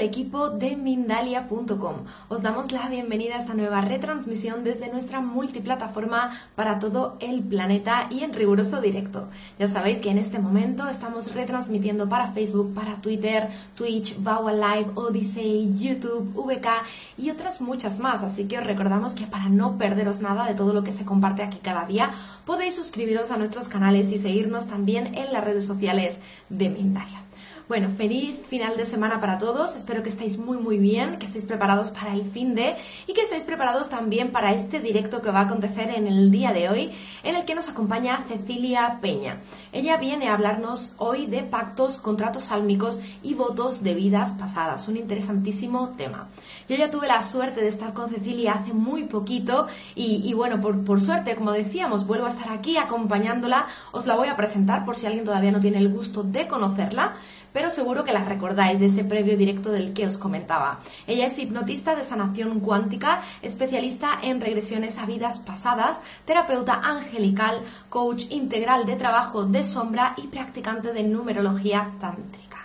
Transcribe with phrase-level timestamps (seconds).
[0.00, 1.96] El equipo de Mindalia.com.
[2.30, 8.06] Os damos la bienvenida a esta nueva retransmisión desde nuestra multiplataforma para todo el planeta
[8.08, 9.28] y en riguroso directo.
[9.58, 14.92] Ya sabéis que en este momento estamos retransmitiendo para Facebook, para Twitter, Twitch, Vaua Live,
[14.94, 16.68] Odyssey, YouTube, VK
[17.18, 18.22] y otras muchas más.
[18.22, 21.42] Así que os recordamos que para no perderos nada de todo lo que se comparte
[21.42, 22.10] aquí cada día,
[22.46, 27.20] podéis suscribiros a nuestros canales y seguirnos también en las redes sociales de Mindalia.
[27.70, 29.76] Bueno, feliz final de semana para todos.
[29.76, 32.74] Espero que estéis muy muy bien, que estéis preparados para el fin de
[33.06, 36.52] y que estéis preparados también para este directo que va a acontecer en el día
[36.52, 36.90] de hoy,
[37.22, 39.38] en el que nos acompaña Cecilia Peña.
[39.70, 44.88] Ella viene a hablarnos hoy de pactos, contratos sálmicos y votos de vidas pasadas.
[44.88, 46.26] Un interesantísimo tema.
[46.68, 50.60] Yo ya tuve la suerte de estar con Cecilia hace muy poquito y, y bueno,
[50.60, 53.68] por, por suerte, como decíamos, vuelvo a estar aquí acompañándola.
[53.92, 57.14] Os la voy a presentar por si alguien todavía no tiene el gusto de conocerla
[57.52, 60.80] pero seguro que la recordáis de ese previo directo del que os comentaba.
[61.06, 68.26] Ella es hipnotista de sanación cuántica, especialista en regresiones a vidas pasadas, terapeuta angelical, coach
[68.30, 72.58] integral de trabajo de sombra y practicante de numerología tántrica.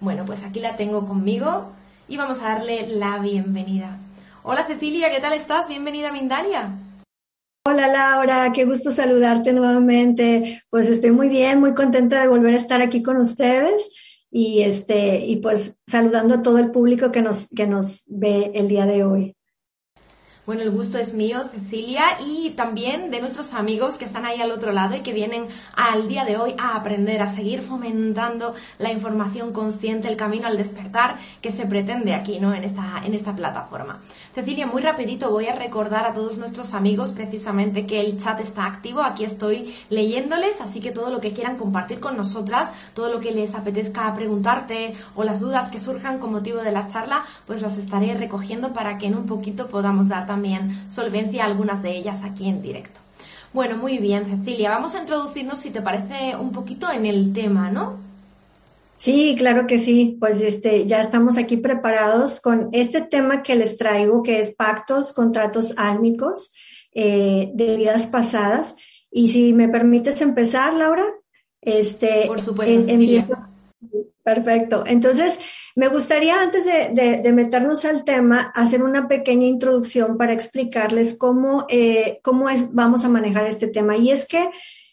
[0.00, 1.72] Bueno, pues aquí la tengo conmigo
[2.08, 3.98] y vamos a darle la bienvenida.
[4.42, 5.68] Hola Cecilia, ¿qué tal estás?
[5.68, 6.83] Bienvenida a Mindalia.
[7.66, 10.62] Hola Laura, qué gusto saludarte nuevamente.
[10.68, 13.88] Pues estoy muy bien, muy contenta de volver a estar aquí con ustedes
[14.30, 18.68] y este y pues saludando a todo el público que nos que nos ve el
[18.68, 19.36] día de hoy.
[20.46, 24.50] Bueno, el gusto es mío, Cecilia, y también de nuestros amigos que están ahí al
[24.50, 28.92] otro lado y que vienen al día de hoy a aprender, a seguir fomentando la
[28.92, 32.52] información consciente, el camino al despertar que se pretende aquí, ¿no?
[32.52, 34.00] En esta, en esta plataforma.
[34.34, 38.66] Cecilia, muy rapidito voy a recordar a todos nuestros amigos precisamente que el chat está
[38.66, 39.00] activo.
[39.00, 43.32] Aquí estoy leyéndoles, así que todo lo que quieran compartir con nosotras, todo lo que
[43.32, 47.78] les apetezca preguntarte o las dudas que surjan con motivo de la charla, pues las
[47.78, 52.48] estaré recogiendo para que en un poquito podamos dar también solvencia algunas de ellas aquí
[52.48, 52.98] en directo.
[53.52, 57.70] Bueno, muy bien, Cecilia, vamos a introducirnos, si te parece, un poquito en el tema,
[57.70, 58.00] ¿no?
[58.96, 60.16] Sí, claro que sí.
[60.18, 65.12] Pues este, ya estamos aquí preparados con este tema que les traigo, que es pactos,
[65.12, 66.52] contratos álmicos
[66.92, 68.74] eh, de vidas pasadas.
[69.12, 71.04] Y si me permites empezar, Laura,
[71.60, 73.28] este, por supuesto, en,
[74.24, 74.82] Perfecto.
[74.84, 75.38] Entonces,
[75.76, 82.20] me gustaría antes de, meternos al tema, hacer una pequeña introducción para explicarles cómo, eh,
[82.22, 83.96] cómo es, vamos a manejar este tema.
[83.96, 84.50] Y es que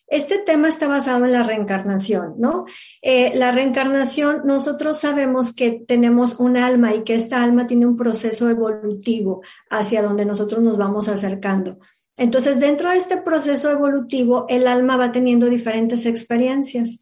[0.07, 2.65] este tema está basado en la reencarnación, ¿no?
[3.01, 7.95] Eh, la reencarnación, nosotros sabemos que tenemos un alma y que esta alma tiene un
[7.95, 11.79] proceso evolutivo hacia donde nosotros nos vamos acercando.
[12.17, 16.99] Entonces, dentro de este proceso evolutivo, el alma va teniendo diferentes experiencias.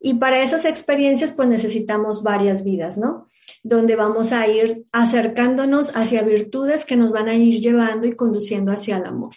[0.00, 3.28] Y para esas experiencias, pues necesitamos varias vidas, ¿no?
[3.62, 8.70] Donde vamos a ir acercándonos hacia virtudes que nos van a ir llevando y conduciendo
[8.70, 9.34] hacia el amor.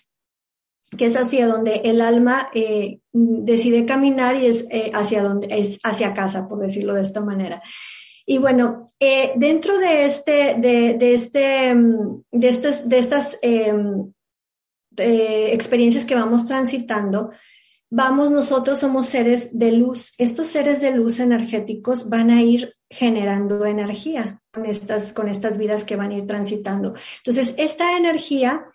[0.95, 5.79] Que es hacia donde el alma eh, decide caminar y es eh, hacia donde es
[5.83, 7.61] hacia casa, por decirlo de esta manera.
[8.25, 11.75] Y bueno, eh, dentro de este, de, de este,
[12.31, 14.13] de estos, de estas em,
[14.95, 17.31] experiencias que vamos transitando,
[17.91, 20.13] vamos, nosotros somos seres de luz.
[20.17, 25.85] Estos seres de luz energéticos van a ir generando energía con estas, con estas vidas
[25.85, 26.95] que van a ir transitando.
[27.17, 28.65] Entonces, esta energía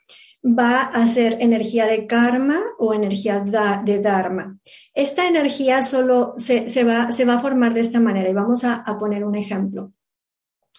[0.45, 4.59] va a ser energía de karma o energía de dharma.
[4.95, 8.77] Esta energía solo se, va, se va a formar de esta manera y vamos a,
[8.77, 9.93] a poner un ejemplo.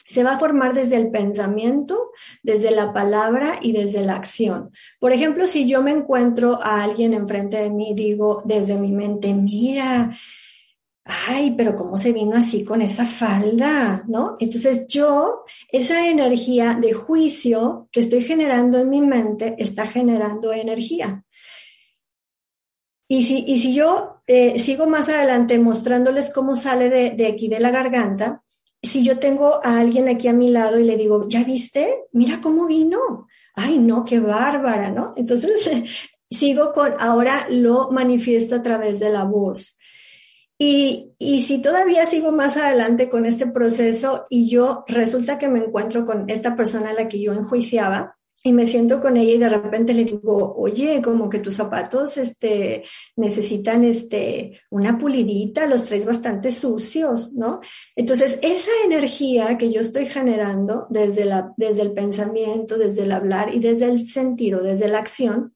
[0.07, 2.12] Se va a formar desde el pensamiento,
[2.42, 4.71] desde la palabra y desde la acción.
[5.00, 9.33] Por ejemplo, si yo me encuentro a alguien enfrente de mí, digo desde mi mente,
[9.33, 10.12] mira,
[11.07, 14.04] ay, pero ¿cómo se vino así con esa falda?
[14.07, 14.36] ¿No?
[14.39, 21.24] Entonces yo, esa energía de juicio que estoy generando en mi mente está generando energía.
[23.09, 27.48] Y si, y si yo eh, sigo más adelante mostrándoles cómo sale de, de aquí
[27.48, 28.44] de la garganta,
[28.87, 32.05] si yo tengo a alguien aquí a mi lado y le digo, ¿ya viste?
[32.11, 33.27] Mira cómo vino.
[33.53, 35.13] Ay, no, qué bárbara, ¿no?
[35.15, 35.51] Entonces,
[36.29, 39.77] sigo con, ahora lo manifiesto a través de la voz.
[40.59, 45.59] Y, y, si todavía sigo más adelante con este proceso y yo resulta que me
[45.59, 49.37] encuentro con esta persona a la que yo enjuiciaba y me siento con ella y
[49.37, 52.83] de repente le digo, oye, como que tus zapatos este,
[53.15, 57.61] necesitan este, una pulidita, los traes bastante sucios, ¿no?
[57.95, 63.53] Entonces, esa energía que yo estoy generando desde, la, desde el pensamiento, desde el hablar
[63.53, 65.55] y desde el sentir o desde la acción,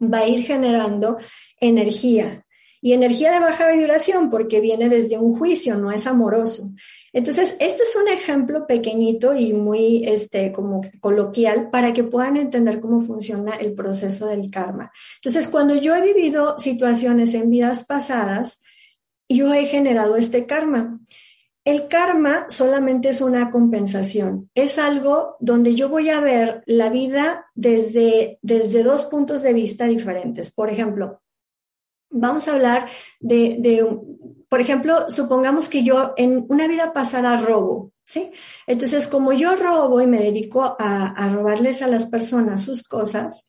[0.00, 1.16] va a ir generando
[1.60, 2.43] energía,
[2.84, 6.70] y energía de baja vibración porque viene desde un juicio, no es amoroso.
[7.14, 12.80] Entonces, este es un ejemplo pequeñito y muy este, como coloquial para que puedan entender
[12.80, 14.92] cómo funciona el proceso del karma.
[15.14, 18.60] Entonces, cuando yo he vivido situaciones en vidas pasadas,
[19.30, 21.00] yo he generado este karma.
[21.64, 27.46] El karma solamente es una compensación, es algo donde yo voy a ver la vida
[27.54, 30.50] desde, desde dos puntos de vista diferentes.
[30.50, 31.22] Por ejemplo,
[32.14, 32.88] vamos a hablar
[33.20, 33.86] de,
[34.48, 38.30] por ejemplo, supongamos que yo en una vida pasada robo, ¿sí?
[38.66, 43.48] Entonces, como yo robo y me dedico a, a robarles a las personas sus cosas,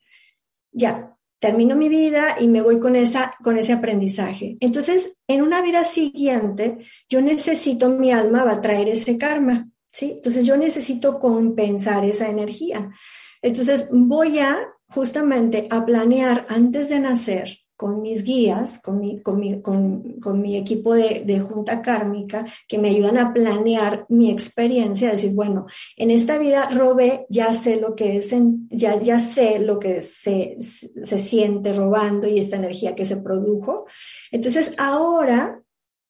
[0.72, 4.56] ya, termino mi vida y me voy con, esa, con ese aprendizaje.
[4.60, 6.78] Entonces, en una vida siguiente,
[7.08, 10.14] yo necesito, mi alma va a traer ese karma, ¿sí?
[10.16, 12.90] Entonces, yo necesito compensar esa energía.
[13.42, 19.38] Entonces, voy a justamente a planear antes de nacer con mis guías, con mi, con
[19.38, 25.10] mi, con, mi equipo de, de, junta kármica, que me ayudan a planear mi experiencia,
[25.10, 28.34] decir, bueno, en esta vida robé, ya sé lo que es,
[28.70, 33.86] ya, ya sé lo que se, se siente robando y esta energía que se produjo.
[34.32, 35.62] Entonces, ahora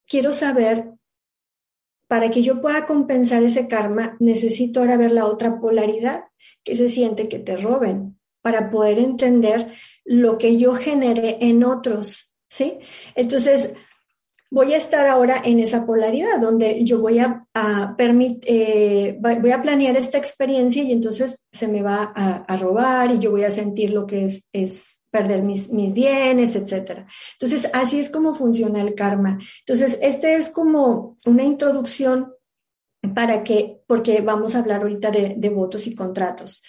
[0.07, 0.93] quiero saber,
[2.07, 6.25] para que yo pueda compensar ese karma, necesito ahora ver la otra polaridad,
[6.63, 9.73] que se siente que te roben, para poder entender
[10.07, 12.79] lo que yo generé en otros, ¿sí?
[13.15, 13.75] Entonces,
[14.51, 17.45] voy a estar ahora en esa polaridad donde yo voy a,
[18.47, 23.33] eh, voy a planear esta experiencia y entonces se me va a, robar y yo
[23.33, 27.05] voy a sentir lo que es, es perder mis, mis bienes, etcétera.
[27.33, 29.39] Entonces, así es como funciona el karma.
[29.67, 32.33] Entonces, este es como una introducción
[33.15, 36.63] para que, porque vamos a hablar ahorita de votos y contratos.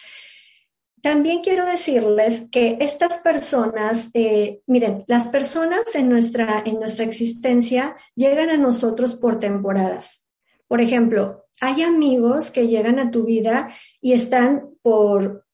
[1.02, 7.96] También quiero decirles que estas personas, eh, miren, las personas en nuestra, en nuestra existencia
[8.16, 10.24] llegan a nosotros por temporadas.
[10.68, 13.70] Por ejemplo, hay amigos que llegan a tu vida
[14.02, 15.46] y están por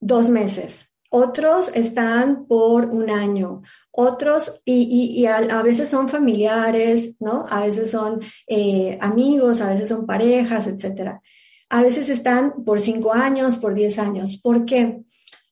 [0.00, 7.46] dos meses, otros están por un año, otros, y, a, veces son familiares, ¿no?
[7.48, 11.20] A veces son eh, amigos, a veces son parejas, etcétera
[11.70, 14.38] a veces están por cinco años, por diez años.
[14.42, 15.02] ¿Por qué?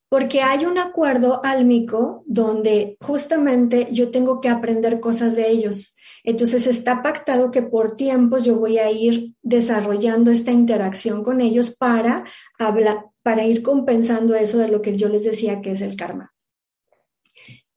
[0.09, 5.97] Porque hay un acuerdo álmico donde justamente yo tengo que aprender cosas de ellos.
[6.25, 11.71] Entonces está pactado que por tiempos yo voy a ir desarrollando esta interacción con ellos
[11.71, 12.25] para
[12.59, 16.35] hablar, para ir compensando eso de lo que yo les decía que es el karma.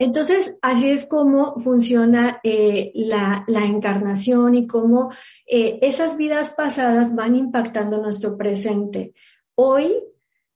[0.01, 5.11] Entonces, así es como funciona eh, la, encarnación y cómo
[5.45, 9.13] eh, esas vidas pasadas van impactando nuestro presente.
[9.53, 9.93] Hoy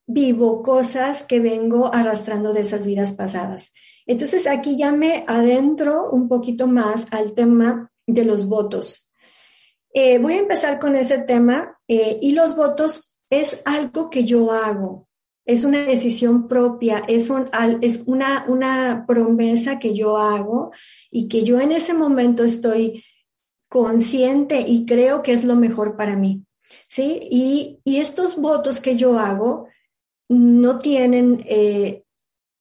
[0.07, 3.71] vivo cosas que vengo arrastrando de esas vidas pasadas.
[4.07, 9.11] Entonces, aquí ya me adentro un poquito más al tema de los votos.
[9.93, 15.07] Eh, voy a empezar con ese tema y los votos es algo que yo hago
[15.45, 17.29] es una decisión propia, es,
[17.81, 20.71] es una, una promesa que yo hago
[21.11, 23.03] y que yo en ese momento estoy
[23.69, 26.43] consciente y creo que es lo mejor para mí.
[26.87, 27.19] ¿Sí?
[27.29, 29.67] Y, estos votos que yo hago
[30.27, 32.03] no tienen, eh,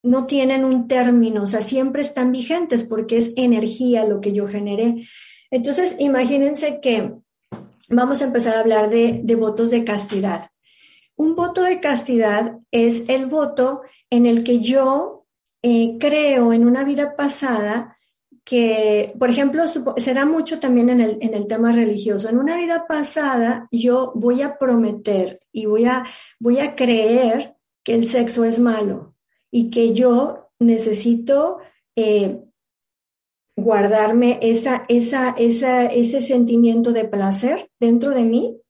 [0.02, 4.46] no tienen un término, o sea, siempre están vigentes porque es energía lo que yo
[4.46, 5.06] generé.
[5.50, 7.14] Entonces, imagínense que
[7.88, 10.50] vamos a empezar a hablar de, de votos de castidad.
[11.16, 15.26] Un voto de castidad es el voto en el que yo
[15.62, 17.96] eh, creo en una vida pasada
[18.44, 22.28] que, por ejemplo, se da mucho también en el, en el tema religioso.
[22.28, 26.04] En una vida pasada yo voy a prometer y voy a,
[26.38, 29.14] voy a creer que el sexo es malo
[29.50, 31.58] y que yo necesito
[31.96, 32.42] eh,
[33.56, 38.60] guardarme esa, esa, esa, ese sentimiento de placer dentro de mí,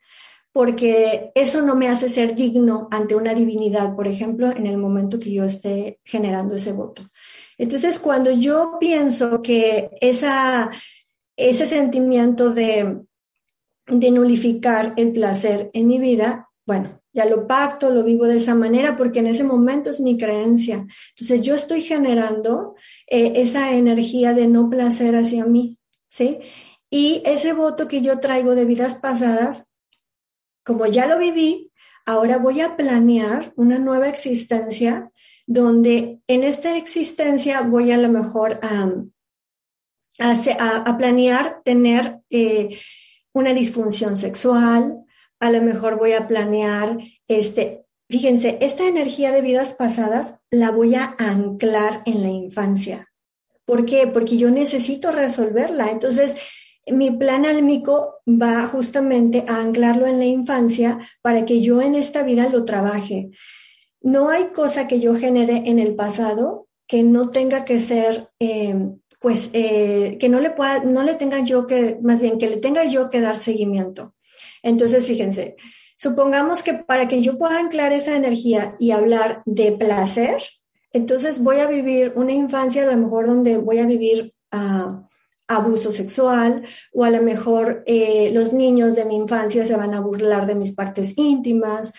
[0.54, 5.18] porque eso no me hace ser digno ante una divinidad, por ejemplo, en el momento
[5.18, 7.02] que yo esté generando ese voto.
[7.58, 10.70] Entonces, cuando yo pienso que esa,
[11.36, 13.00] ese sentimiento de,
[13.88, 18.54] de nulificar el placer en mi vida, bueno, ya lo pacto, lo vivo de esa
[18.54, 20.86] manera porque en ese momento es mi creencia.
[21.16, 22.76] Entonces yo estoy generando
[23.08, 26.38] eh, esa energía de no placer hacia mí, ¿sí?
[26.90, 29.73] Y ese voto que yo traigo de vidas pasadas,
[30.64, 31.70] como ya lo viví,
[32.06, 35.10] ahora voy a planear una nueva existencia
[35.46, 38.90] donde en esta existencia voy a lo mejor a,
[40.18, 42.78] a, planear tener eh,
[43.32, 45.04] una disfunción sexual,
[45.40, 50.94] a lo mejor voy a planear, este, fíjense, esta energía de vidas pasadas la voy
[50.94, 53.12] a anclar en la infancia.
[53.66, 54.06] ¿Por qué?
[54.06, 55.90] Porque yo necesito resolverla.
[55.90, 56.36] Entonces,
[56.86, 62.22] mi plan álmico va justamente a anclarlo en la infancia para que yo en esta
[62.22, 63.30] vida lo trabaje.
[64.00, 69.00] No hay cosa que yo genere en el pasado que no tenga que ser, em,
[69.20, 72.58] pues, eh, que no le pueda, no le tenga yo que, más bien que le
[72.58, 74.14] tenga yo que dar seguimiento.
[74.62, 75.56] Entonces, fíjense,
[75.96, 80.42] supongamos que para que yo pueda anclar esa energía y hablar de placer,
[80.92, 85.08] entonces voy a vivir una infancia a lo mejor donde voy a vivir ah,
[85.48, 90.00] abuso sexual o a lo mejor eh, los niños de mi infancia se van a
[90.00, 91.92] burlar de mis partes íntimas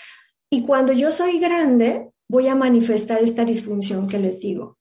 [0.50, 4.78] y cuando yo soy grande voy a manifestar esta disfunción que les digo.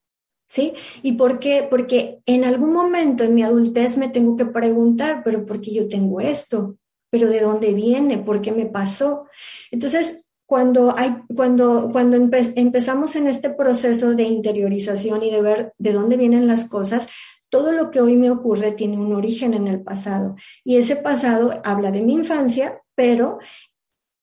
[0.46, 0.74] ¿Sí?
[1.02, 1.66] ¿Y por qué?
[1.68, 5.88] Porque en algún momento en mi adultez me tengo que preguntar, pero ¿por qué yo
[5.88, 6.76] tengo esto?
[7.14, 8.18] pero ¿de dónde viene?
[8.18, 9.28] ¿Por qué me pasó?
[9.70, 15.92] Entonces, cuando, hay, cuando, cuando empezamos en este proceso de interiorización y de ver de
[15.92, 17.06] dónde vienen las cosas,
[17.54, 20.34] todo lo que hoy me ocurre tiene un origen en el pasado.
[20.64, 23.38] Y ese pasado habla de mi infancia, pero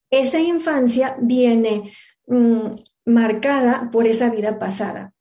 [0.09, 1.93] esa infancia viene
[2.27, 2.71] mm,
[3.05, 5.13] marcada por esa vida pasada.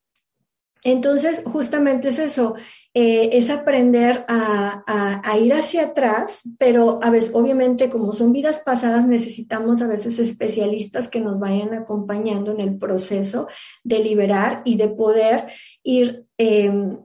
[0.83, 2.55] Entonces, justamente es eso,
[2.93, 9.07] eh, es aprender a, ir hacia atrás, pero a veces, obviamente, como son vidas pasadas,
[9.07, 13.47] necesitamos a veces especialistas que nos vayan acompañando en el proceso
[13.85, 15.47] de liberar y de poder
[15.81, 16.97] ir em,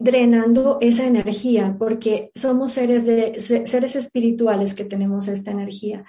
[0.00, 6.04] drenando esa energía, porque somos seres, de, seres espirituales que tenemos esta energía.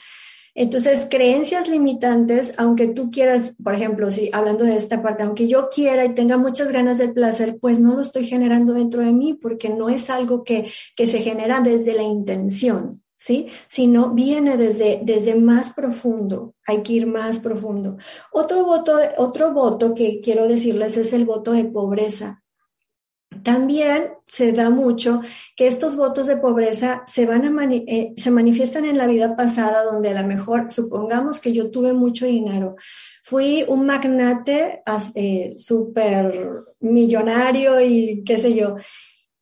[0.54, 5.70] Entonces, creencias limitantes, aunque tú quieras, por ejemplo, si hablando de esta parte, aunque yo
[5.70, 9.34] quiera y tenga muchas ganas del placer, pues no lo estoy generando dentro de mí
[9.34, 13.48] porque no es algo que, que se genera desde la intención, ¿sí?
[13.70, 16.54] Sino viene desde, desde más profundo.
[16.68, 17.96] Hay que ir más profundo.
[18.34, 22.41] Otro voto, otro voto que quiero decirles es el voto de pobreza.
[23.44, 25.22] También se da mucho
[25.56, 29.84] que estos votos de pobreza se, van a eh, se manifiestan en la vida pasada,
[29.84, 32.76] donde a lo mejor, supongamos que yo tuve mucho dinero,
[33.24, 34.84] fui un magnate
[35.16, 38.76] eh, súper millonario y qué sé yo.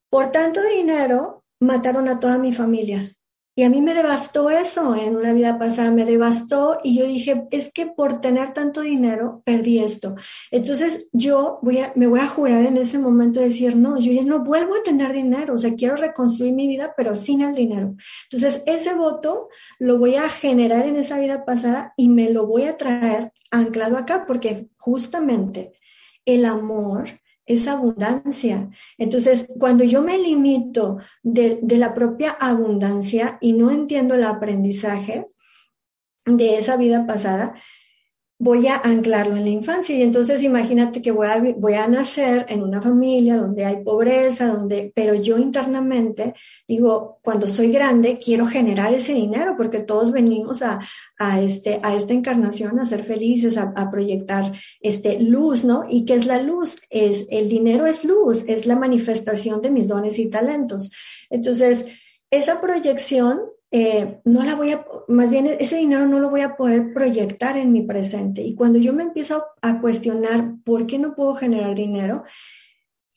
[0.10, 3.16] Por tanto dinero, mataron a toda mi familia.
[3.60, 7.46] Y a mí me devastó eso en una vida pasada, me devastó y yo dije,
[7.52, 10.16] es que por tener tanto dinero perdí esto.
[10.50, 14.24] Entonces yo voy me voy a jurar en ese momento de decir, no, yo ya
[14.24, 17.96] no vuelvo a tener dinero, o sea, quiero reconstruir mi vida, pero sin el dinero.
[18.32, 22.64] Entonces ese voto lo voy a generar en esa vida pasada y me lo voy
[22.64, 25.74] a traer anclado acá, porque justamente
[26.24, 27.10] el amor
[27.50, 28.70] esa abundancia.
[28.98, 35.26] Entonces, cuando yo me limito de, de, la propia abundancia y no entiendo el aprendizaje
[36.26, 37.56] de esa vida pasada,
[38.42, 39.94] voy a anclarlo en la infancia.
[39.94, 44.48] Y entonces imagínate que voy a, voy a nacer en una familia donde hay pobreza,
[44.48, 46.34] donde, pero yo internamente
[46.66, 50.80] digo, cuando soy grande, quiero generar ese dinero porque todos venimos a,
[51.18, 55.86] a, este, a esta encarnación a ser felices, a, proyectar este, luz, ¿no?
[55.90, 56.80] ¿Y qué es la luz?
[56.90, 60.92] Es, el dinero es luz, es la manifestación de mis dones y talentos.
[61.30, 61.86] Entonces,
[62.32, 63.42] esa proyección
[63.72, 67.58] eh, no la voy a, más bien ese dinero no lo voy a poder proyectar
[67.58, 68.42] en mi presente.
[68.42, 72.24] Y cuando yo me empiezo a cuestionar por qué no puedo generar dinero,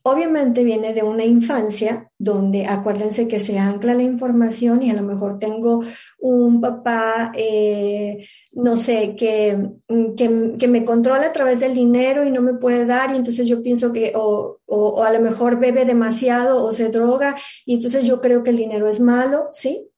[0.04, 5.02] Obviamente viene de una infancia donde acuérdense que se ancla la información y a lo
[5.02, 5.84] mejor tengo
[6.18, 9.56] un papá, eh, no sé, que,
[10.16, 13.62] que, me controla a través del dinero y no me puede dar y entonces yo
[13.62, 18.20] pienso que o, o a lo mejor bebe demasiado o se droga y entonces yo
[18.20, 19.91] creo que el dinero es malo, ¿sí?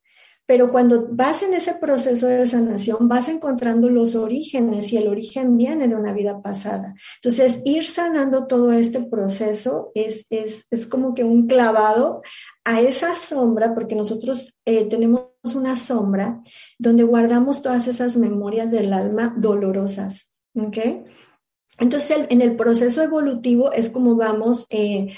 [0.47, 5.57] Pero cuando vas en ese proceso de sanación, vas encontrando los orígenes y el origen
[5.57, 6.95] viene de una vida pasada.
[7.17, 12.23] Entonces, ir sanando todo este proceso es, es, es como que un clavado
[12.65, 16.43] a esa sombra, porque nosotros eh, tenemos una sombra
[16.79, 20.31] donde guardamos todas esas memorias del alma dolorosas.
[20.55, 20.79] ¿Ok?
[21.79, 25.09] Entonces, en el proceso evolutivo es como vamos, eh,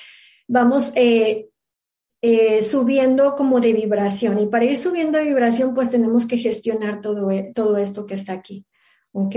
[0.48, 1.48] vamos eh,
[2.22, 4.38] eh, subiendo como de vibración.
[4.38, 8.14] Y para ir subiendo de vibración, pues tenemos que gestionar todo, e, todo esto que
[8.14, 8.64] está aquí.
[9.12, 9.36] ¿Ok?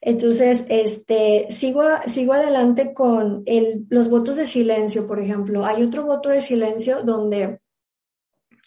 [0.00, 5.64] Entonces, este, sigo, sigo adelante con el, los votos de silencio, por ejemplo.
[5.64, 7.60] Hay otro voto de silencio donde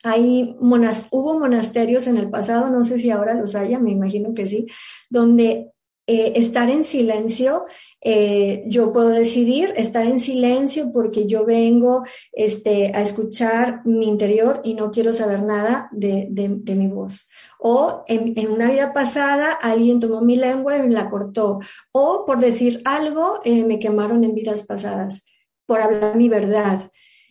[0.04, 4.46] hay hubo monasterios en el pasado, no sé si ahora los haya, me imagino que
[4.46, 4.66] sí,
[5.10, 5.72] donde
[6.08, 7.66] eh, estar en silencio
[8.02, 14.62] eh, yo puedo decidir estar en silencio porque yo vengo este, a escuchar mi interior
[14.64, 16.30] y no quiero saber nada de,
[16.66, 17.30] mi voz.
[17.60, 21.60] O en, en, una vida pasada alguien tomó mi lengua y me la cortó.
[21.92, 25.26] O por decir algo eh, me quemaron en vidas pasadas,
[25.66, 26.90] por hablar mi verdad.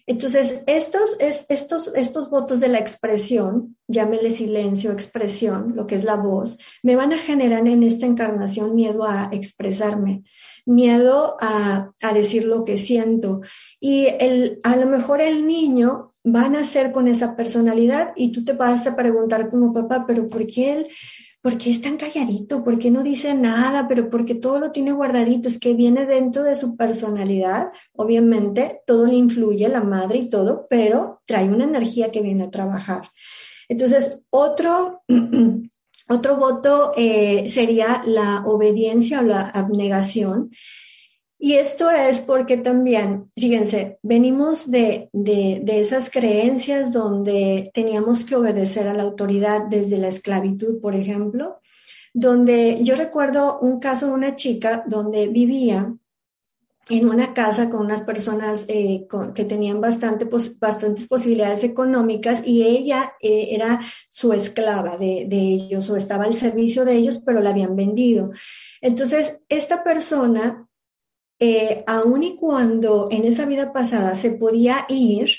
[0.09, 6.17] Entonces, estos, estos, estos votos de la expresión, llámele silencio, expresión, lo que es la
[6.17, 10.23] voz, me van a generar en esta encarnación miedo a expresarme,
[10.69, 13.41] miedo a, decir lo que siento.
[13.81, 18.45] Y el, a lo mejor el niño va a nacer con esa personalidad y tú
[18.45, 20.89] te vas a preguntar como papá, pero ¿por qué él?
[21.41, 22.65] ¿por qué es tan calladito?
[22.65, 23.87] ¿Por qué no dice nada?
[23.89, 29.07] Pero porque todo lo tiene guardadito, es que viene dentro de su personalidad, obviamente, todo
[29.07, 33.11] le influye, la madre y todo, pero trae una energía que viene a trabajar.
[33.69, 35.03] Entonces, otro,
[36.09, 40.51] otro voto eh, sería la obediencia o la abnegación.
[41.41, 48.35] Y esto es porque también, fíjense, venimos de, de, de, esas creencias donde teníamos que
[48.35, 51.61] obedecer a la autoridad desde la esclavitud, por ejemplo,
[52.13, 55.95] donde yo recuerdo un caso de una chica donde vivía
[56.91, 60.27] en una casa con unas personas eh, que tenían bastante,
[60.59, 66.35] bastantes posibilidades económicas y ella eh, era su esclava de, de ellos o estaba al
[66.35, 68.31] servicio de ellos, pero la habían vendido.
[68.81, 70.69] Entonces, esta persona
[71.41, 75.31] eh, aun y cuando en esa vida pasada se podía ir,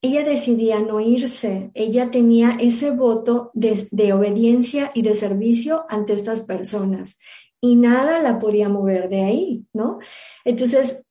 [0.00, 1.70] ella decidía no irse.
[1.74, 7.18] Ella tenía ese voto de, de, obediencia y de servicio ante estas personas
[7.62, 10.00] y nada la podía mover de ahí, ¿no?
[10.44, 11.02] Entonces,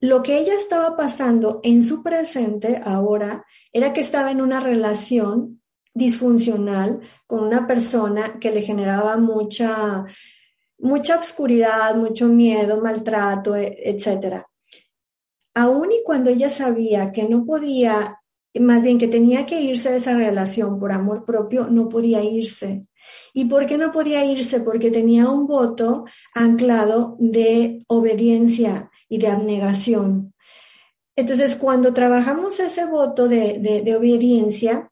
[0.00, 5.62] lo que ella estaba pasando en su presente ahora era que estaba en una relación
[5.94, 10.04] disfuncional con una persona que le generaba mucha
[10.78, 14.46] mucha obscuridad, mucho miedo, maltrato, e, etcétera.
[15.54, 18.19] Aún y cuando ella sabía que no podía,
[18.58, 22.82] más bien que tenía que irse de esa relación por amor propio, no podía irse.
[23.32, 24.60] ¿Y por qué no podía irse?
[24.60, 30.34] Porque tenía un voto anclado de obediencia y de abnegación.
[31.14, 34.90] Entonces, cuando trabajamos ese voto de, de obediencia,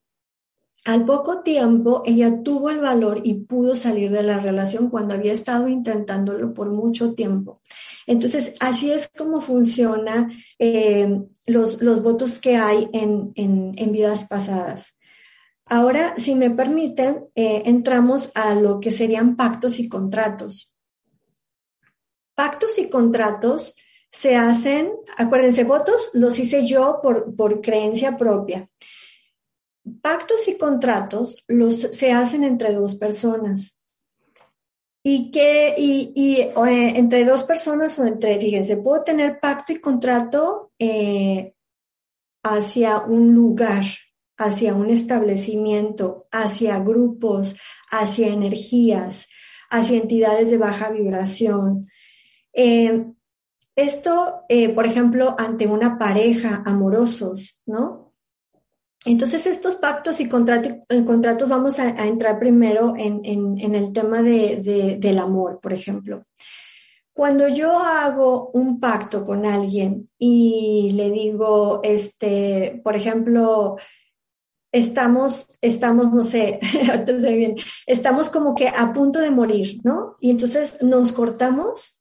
[0.88, 5.34] al poco tiempo, ella tuvo el valor y pudo salir de la relación cuando había
[5.34, 7.60] estado intentándolo por mucho tiempo.
[8.06, 14.96] Entonces, así es como funciona eh, los, los, votos que hay en, en, vidas pasadas.
[15.66, 20.74] Ahora, si me permiten, eh, entramos a lo que serían pactos y contratos.
[22.34, 23.74] Pactos y contratos
[24.10, 28.70] se hacen, acuérdense, votos los hice yo por, por creencia propia.
[30.02, 33.78] Pactos y contratos los, se hacen entre dos personas.
[35.02, 36.52] Y que, y, eh,
[36.96, 41.54] entre dos personas o entre, fíjense, puedo tener pacto y contrato eh,
[42.42, 43.84] hacia un lugar,
[44.36, 47.56] hacia un establecimiento, hacia grupos,
[47.90, 49.28] hacia energías,
[49.70, 51.88] hacia entidades de baja vibración.
[52.52, 53.06] Eh,
[53.76, 54.42] esto,
[54.74, 58.07] por ejemplo, ante una pareja amorosos, ¿no?
[59.04, 65.72] Entonces, estos pactos y contratos vamos a, entrar primero en, el tema del amor, por
[65.72, 66.24] ejemplo.
[67.12, 73.76] Cuando yo hago un pacto con alguien y le digo, este, por ejemplo,
[74.72, 77.56] estamos, estamos, no sé, ahorita se bien,
[77.86, 80.16] estamos como que a punto de morir, ¿no?
[80.20, 81.97] Y entonces nos cortamos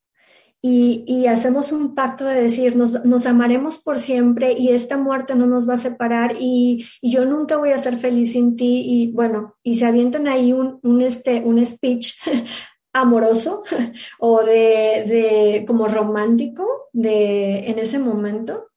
[0.60, 5.68] y, hacemos un pacto de decir, nos, amaremos por siempre y esta muerte no nos
[5.68, 9.76] va a separar y, yo nunca voy a ser feliz sin ti y bueno, y
[9.76, 12.14] se avientan ahí un, un, este, un speech
[12.92, 13.62] amoroso
[14.18, 18.70] o de, de, como romántico de, en ese momento.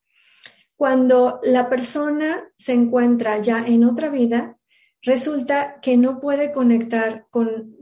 [0.76, 4.58] Cuando la persona se encuentra ya en otra vida,
[5.02, 7.76] resulta que no puede conectar con,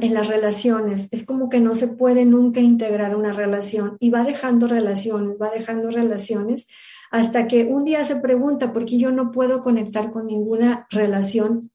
[0.00, 1.08] en las relaciones.
[1.10, 5.50] Es como que no se puede nunca integrar una relación y va dejando relaciones, va
[5.50, 6.66] dejando relaciones
[7.10, 11.70] hasta que un día se pregunta por qué yo no puedo conectar con ninguna relación,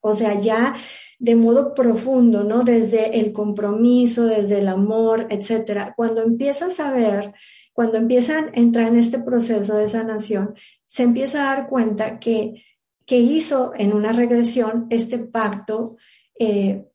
[0.00, 0.74] o sea, ya
[1.18, 2.64] de modo profundo, ¿no?
[2.64, 5.94] Desde el compromiso, desde el amor, etcétera.
[5.96, 7.32] Cuando empiezas a ver,
[7.72, 10.54] cuando empiezan a entrar en este proceso de sanación,
[10.86, 12.62] se empieza a dar cuenta que
[13.06, 15.96] que hizo en una regresión este pacto,
[16.38, 16.86] eh,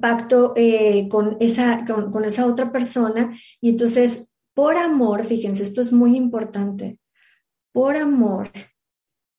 [0.00, 3.36] pacto eh, con, esa, con, esa otra persona.
[3.60, 6.98] Y entonces, por amor, fíjense, esto es muy importante,
[7.72, 8.50] por amor,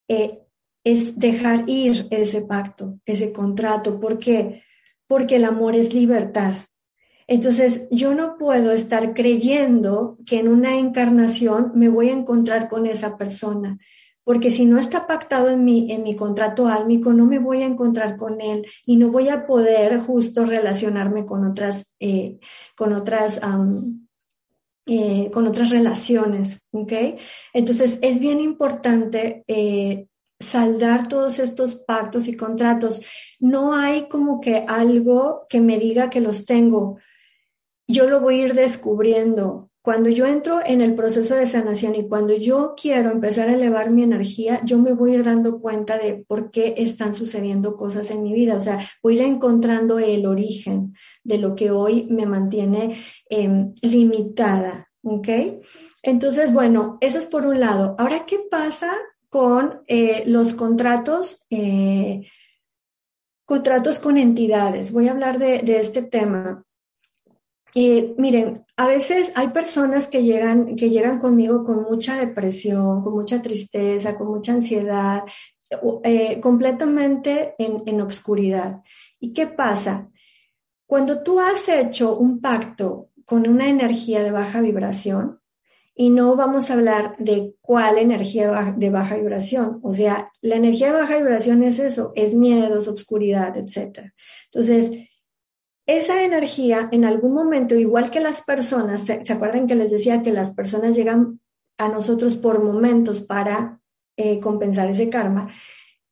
[0.08, 0.40] eh,
[0.84, 4.00] es dejar ir ese pacto, ese contrato.
[4.00, 4.64] ¿Por qué?
[5.08, 6.56] Porque el amor es libertad.
[7.26, 12.86] Entonces, yo no puedo estar creyendo que en una encarnación me voy a encontrar con
[12.86, 13.80] esa persona
[14.24, 17.68] porque si no está pactado en mi, en mi contrato álmico, no me voy a
[17.68, 22.40] encontrar con él y no voy a poder justo relacionarme con otras, eh,
[22.76, 23.40] con otras,
[24.86, 26.94] eh, con otras relaciones, ¿ok?
[27.54, 30.08] Entonces es bien importante eh,
[30.40, 33.02] saldar todos estos pactos y contratos.
[33.40, 36.98] No hay como que algo que me diga que los tengo.
[37.88, 42.08] Yo lo voy a ir descubriendo cuando yo entro en el proceso de sanación y
[42.08, 45.98] cuando yo quiero empezar a elevar mi energía, yo me voy a ir dando cuenta
[45.98, 48.56] de por qué están sucediendo cosas en mi vida.
[48.56, 52.98] O sea, voy a ir encontrando el origen de lo que hoy me mantiene
[53.30, 54.90] em, limitada.
[55.04, 55.28] ¿Ok?
[56.02, 57.98] Entonces, bueno, eso es por un lado.
[58.00, 58.94] Ahora, ¿qué pasa
[59.28, 61.46] con eh, los contratos?
[61.50, 62.26] Eh,
[63.44, 64.94] contratos con entidades.
[64.94, 66.64] Voy a hablar de, de este tema.
[67.76, 73.14] Eh, miren, a veces hay personas que llegan, que llegan conmigo con mucha depresión, con
[73.14, 75.24] mucha tristeza, con mucha ansiedad,
[76.04, 78.82] eh, completamente en, en obscuridad.
[79.20, 80.10] ¿Y qué pasa?
[80.86, 85.40] Cuando tú has hecho un pacto con una energía de baja vibración,
[85.96, 90.88] y no vamos a hablar de cuál energía de baja vibración, o sea, la energía
[90.88, 94.12] de baja vibración es eso, es miedos, obscuridad, etc.
[94.46, 95.10] Entonces,
[95.86, 100.32] esa energía en algún momento, igual que las personas, ¿se, acuerdan que les decía que
[100.32, 101.42] las personas llegan
[101.78, 103.82] a nosotros por momentos para
[104.16, 105.54] eh, compensar ese karma?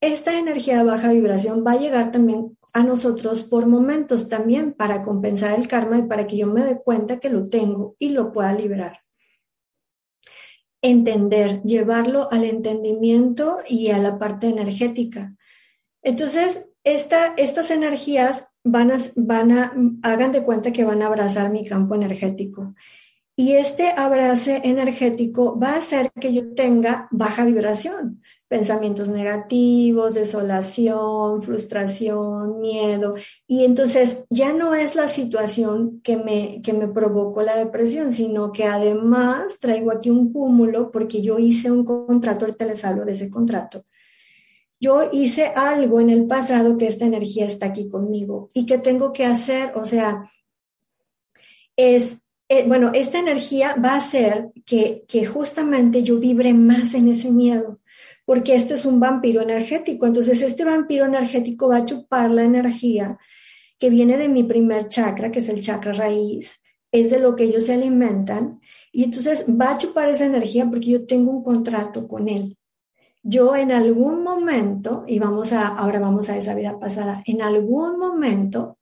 [0.01, 5.03] Esta energía de baja vibración va a llegar también a nosotros por momentos también para
[5.03, 8.31] compensar el karma y para que yo me dé cuenta que lo tengo y lo
[8.33, 9.01] pueda liberar.
[10.81, 15.35] Entender, llevarlo al entendimiento y a la parte energética.
[16.01, 21.65] Entonces, estas energías van a, van a, hagan de cuenta que van a abrazar mi
[21.65, 22.73] campo energético.
[23.35, 31.41] Y este abrace energético va a hacer que yo tenga baja vibración, pensamientos negativos, desolación,
[31.41, 33.15] frustración, miedo.
[33.47, 38.51] Y entonces ya no es la situación que me, que me provocó la depresión, sino
[38.51, 43.13] que además traigo aquí un cúmulo porque yo hice un contrato, ahorita les hablo de
[43.13, 43.85] ese contrato,
[44.81, 49.13] yo hice algo en el pasado que esta energía está aquí conmigo y que tengo
[49.13, 50.31] que hacer, o sea,
[51.75, 52.17] es,
[52.49, 57.29] eh, bueno, esta energía va a hacer que, que justamente yo vibre más en ese
[57.29, 57.77] miedo,
[58.25, 63.19] porque este es un vampiro energético, entonces este vampiro energético va a chupar la energía
[63.77, 66.59] que viene de mi primer chakra, que es el chakra raíz,
[66.91, 68.59] es de lo que ellos se alimentan,
[68.91, 72.57] y entonces va a chupar esa energía porque yo tengo un contrato con él
[73.23, 77.99] yo en algún momento, y vamos a, ahora vamos a esa vida pasada, en algún
[77.99, 78.79] momento,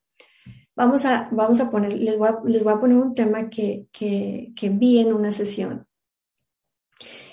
[0.76, 3.88] vamos a, vamos a poner, les voy a, les voy a poner un tema que,
[3.92, 5.86] que, vi en una sesión.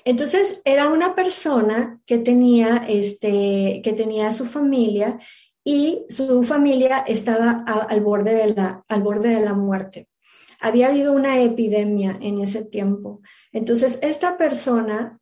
[0.05, 5.19] Entonces, era una persona que tenía, este, que tenía su familia
[5.65, 10.09] y su familia estaba al, borde de la, al borde de la muerte.
[10.61, 13.21] Había habido una epidemia en ese tiempo.
[13.53, 15.21] Entonces, esta persona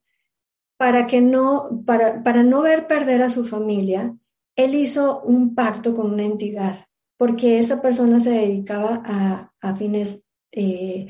[0.76, 4.16] para que no, para, para no ver perder a su familia,
[4.56, 10.24] él hizo un pacto con una entidad, porque esa persona se dedicaba a, a fines,
[10.52, 11.08] eh,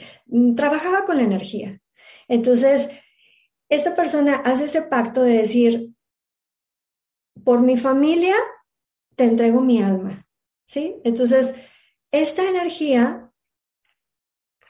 [0.56, 1.80] trabajaba con la energía.
[2.28, 2.88] Entonces,
[3.68, 5.90] esta persona hace ese pacto de decir,
[7.42, 8.36] por mi familia
[9.16, 10.26] te entrego mi alma,
[10.64, 10.96] ¿sí?
[11.04, 11.54] Entonces,
[12.10, 13.24] esta energía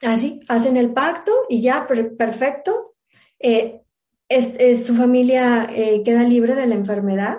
[0.05, 2.95] Así, hacen el pacto y ya, perfecto.
[3.39, 3.84] Eh,
[4.85, 7.39] su familia eh, queda libre de la enfermedad.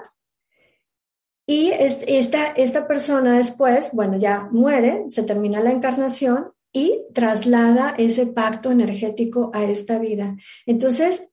[1.47, 8.25] Y esta, esta persona después, bueno, ya muere, se termina la encarnación y traslada ese
[8.25, 10.35] pacto energético a esta vida.
[10.65, 11.29] Entonces,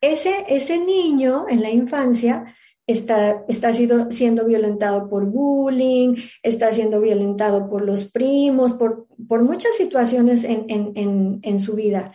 [0.00, 7.00] ese, ese niño en la infancia está, está sido, siendo violentado por bullying, está siendo
[7.00, 12.10] violentado por los primos, por, por muchas situaciones en, en, en, su vida.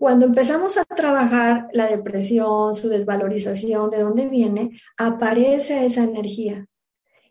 [0.00, 6.66] Cuando empezamos a trabajar la depresión, su desvalorización, de dónde viene, aparece esa energía.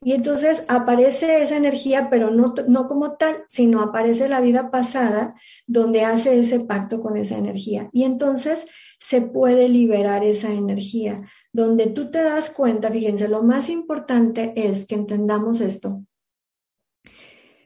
[0.03, 5.33] Y entonces aparece esa energía, pero no, no como tal, sino aparece la vida pasada
[5.65, 7.89] donde hace ese pacto con esa energía.
[7.91, 8.67] Y entonces
[8.99, 11.19] se puede liberar esa energía
[11.51, 16.03] donde tú te das cuenta, fíjense, lo más importante es que entendamos esto.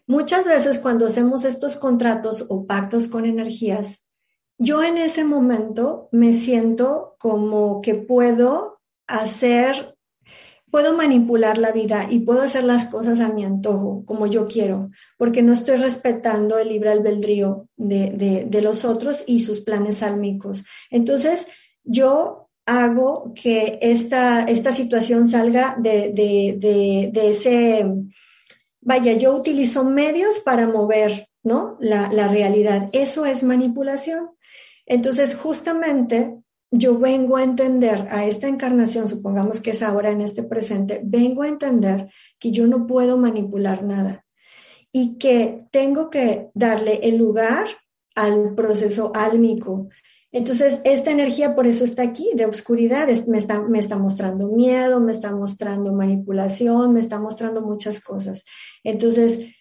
[0.07, 4.02] Muchas veces cuando hacemos estos contratos o pactos con energías,
[4.57, 9.95] yo en ese momento me siento como que puedo hacer,
[10.71, 14.87] puedo manipular la vida y puedo hacer las cosas a mi antojo, como yo quiero,
[15.17, 20.63] porque no estoy respetando el libre albedrío de, de, los otros y sus planes sálmicos.
[20.89, 21.45] Entonces,
[21.83, 27.85] yo hago que esta, esta situación salga de, de, de, ese,
[28.81, 31.77] vaya, yo utilizo medios para mover, ¿no?
[31.81, 32.89] La, la realidad.
[32.93, 34.29] Eso es manipulación.
[34.85, 36.37] Entonces, justamente
[36.71, 41.43] yo vengo a entender a esta encarnación, supongamos que es ahora en este presente, vengo
[41.43, 44.25] a entender que yo no puedo manipular nada
[44.91, 47.67] y que tengo que darle el lugar
[48.15, 49.87] al proceso álmico
[50.33, 54.99] entonces, esta energía por eso está aquí, de oscuridad, me está, me está mostrando miedo,
[54.99, 58.43] me está mostrando manipulación, me está mostrando muchas cosas.
[58.83, 59.55] Entonces,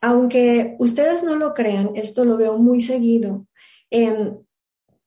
[0.00, 3.48] aunque ustedes no lo crean, esto lo veo muy seguido.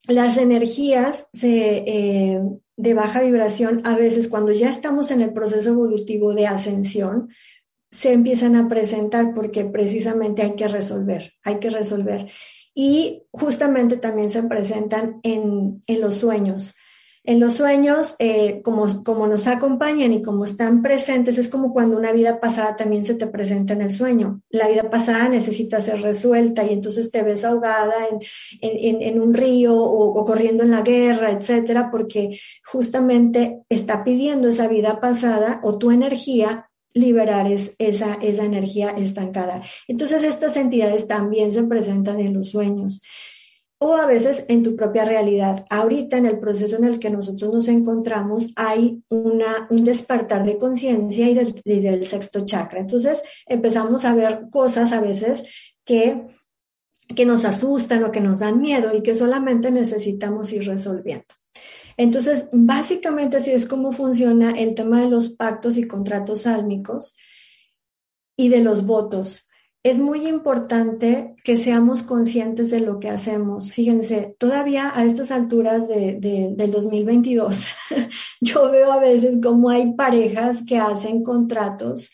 [0.07, 2.39] Las energías eh,
[2.77, 7.29] de baja vibración, a veces cuando ya estamos en el proceso evolutivo de ascensión,
[7.91, 12.29] se empiezan a presentar porque precisamente hay que resolver, hay que resolver
[12.73, 16.75] y justamente también se presentan en, en los sueños.
[17.27, 21.97] En los sueños, eh, como, como nos acompañan y como están presentes, es como cuando
[21.97, 24.41] una vida pasada también se te presenta en el sueño.
[24.49, 27.95] La vida pasada necesita ser resuelta y entonces te ves ahogada
[28.61, 34.69] en, en, un río o, corriendo en la guerra, etcétera, porque justamente está pidiendo esa
[34.69, 39.61] vida pasada o tu energía liberar esa, esa energía estancada.
[39.89, 43.01] Entonces, estas entidades también se presentan en los sueños
[43.79, 45.65] o a veces en tu propia realidad.
[45.69, 50.57] Ahorita en el proceso en el que nosotros nos encontramos hay una, un despertar de
[50.57, 52.79] conciencia y del, sexto chakra.
[52.79, 55.43] Entonces empezamos a ver cosas a veces
[55.85, 56.25] que,
[57.15, 61.25] que nos asustan o que nos dan miedo y que solamente necesitamos ir resolviendo.
[61.97, 67.15] Entonces, básicamente así es como funciona el tema de los pactos y contratos sálmicos
[68.37, 69.46] y de los votos.
[69.87, 73.71] Es muy importante que seamos conscientes de lo que hacemos.
[73.71, 77.61] Fíjense, todavía a estas alturas de, del 2022,
[78.41, 82.11] yo veo a veces como hay parejas que hacen contratos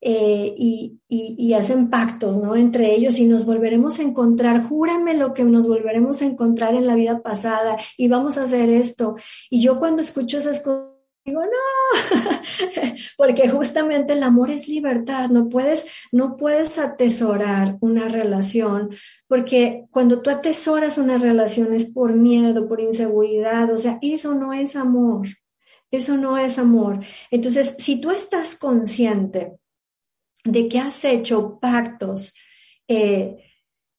[0.00, 2.54] eh, y, y, hacen pactos, ¿no?
[2.54, 6.86] Entre ellos y nos volveremos a encontrar, júrame lo que nos volveremos a encontrar en
[6.86, 9.16] la vida pasada y vamos a hacer esto.
[9.50, 10.97] Y yo cuando escucho esas cosas,
[11.28, 18.90] digo, no, porque justamente el amor es libertad, no puedes, no puedes atesorar una relación,
[19.26, 24.52] porque cuando tú atesoras una relación es por miedo, por inseguridad, o sea, eso no
[24.52, 25.28] es amor.
[25.90, 27.00] Eso no es amor.
[27.30, 29.56] Entonces, si tú estás consciente
[30.44, 32.34] de que has hecho pactos
[32.86, 33.36] eh,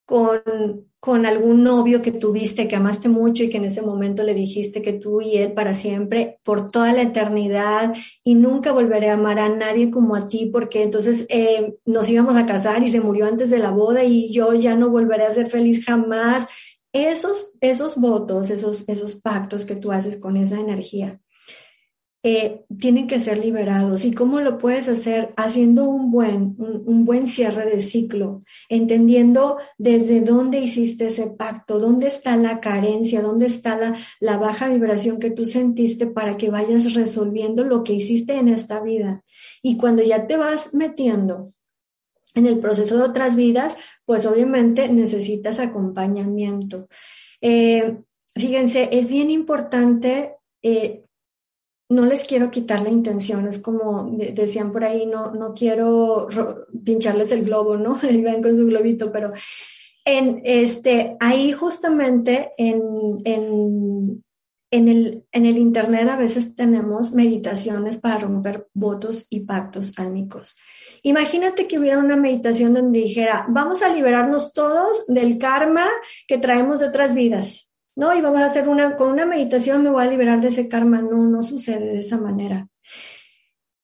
[0.06, 4.34] con, con, algún novio que tuviste, que amaste mucho y que en ese momento le
[4.34, 9.14] dijiste que tú y él para siempre, por toda la eternidad, y nunca volveré a
[9.14, 13.02] amar a nadie como a ti, porque entonces eh, nos íbamos a casar y se
[13.02, 16.48] murió antes de la boda y yo ya no volveré a ser feliz jamás.
[16.92, 21.22] Esos, esos votos, esos, esos pactos que tú haces con esa energía,
[22.22, 24.04] eh, tienen que ser liberados.
[24.04, 25.34] ¿Y cómo lo puedes hacer?
[25.38, 32.08] Haciendo un buen, un, buen cierre de ciclo, entendiendo desde dónde hiciste ese pacto, dónde
[32.08, 36.94] está la carencia, dónde está la, la baja vibración que tú sentiste para que vayas
[36.94, 39.24] resolviendo lo que hiciste en esta vida.
[39.62, 41.54] Y cuando ya te vas metiendo
[42.36, 46.90] en el proceso de otras vidas, pues obviamente necesitas acompañamiento.
[47.42, 47.98] Eh,
[48.36, 51.06] fíjense, es bien importante eh,
[51.89, 56.28] no les quiero quitar la intención, es como decían por ahí, no, no quiero
[56.86, 57.99] pincharles el globo, ¿no?
[58.10, 59.32] Y ven con su globito, pero
[60.06, 62.82] En este, ahí justamente en,
[63.25, 64.23] en,
[64.71, 70.56] en, el, en el Internet a veces tenemos meditaciones para romper votos y pactos álmicos.
[71.02, 75.88] Imagínate que hubiera una meditación donde dijera, vamos a liberarnos todos del karma
[76.28, 77.69] que traemos de otras vidas,
[78.00, 78.16] ¿no?
[78.16, 81.02] Y vamos a hacer una, con una meditación me voy a liberar de ese karma.
[81.02, 82.70] No, no sucede de esa manera.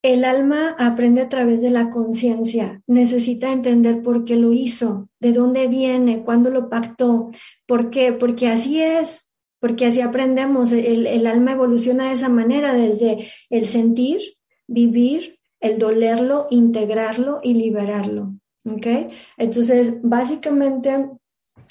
[0.02, 5.34] El alma aprende a través de la conciencia, necesita entender por qué lo hizo, de
[5.34, 7.32] dónde viene, cuándo lo pactó,
[7.66, 12.74] por qué, porque así es, porque así aprendemos, el, el alma evoluciona de esa manera,
[12.74, 14.22] desde el sentir,
[14.68, 18.36] vivir, el dolerlo, integrarlo y liberarlo.
[18.64, 19.12] ¿Ok?
[19.38, 21.10] Entonces, básicamente,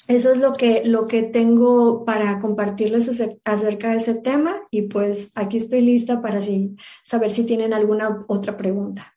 [0.07, 3.09] eso es lo que, lo que tengo para compartirles
[3.43, 6.41] acerca de ese tema y pues aquí estoy lista para
[7.03, 9.15] saber si tienen alguna otra pregunta.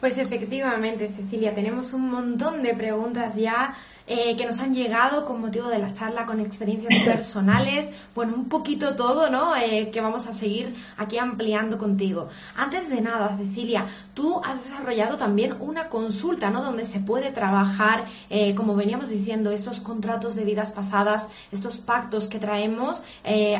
[0.00, 3.76] Pues efectivamente, Cecilia, tenemos un montón de preguntas ya
[4.12, 8.48] eh, que nos han llegado con motivo de la charla, con experiencias personales, bueno, un
[8.48, 9.54] poquito todo, ¿no?
[9.54, 12.28] Eh, que vamos a seguir aquí ampliando contigo.
[12.56, 16.60] Antes de nada, Cecilia, tú has desarrollado también una consulta, ¿no?
[16.60, 22.26] Donde se puede trabajar, eh, como veníamos diciendo, estos contratos de vidas pasadas, estos pactos
[22.26, 23.04] que traemos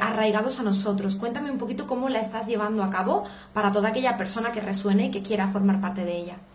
[0.02, 1.14] arraigados a nosotros.
[1.14, 5.06] Cuéntame un poquito cómo la estás llevando a cabo para toda aquella persona que resuene
[5.06, 6.49] y que quiera formar parte de ella.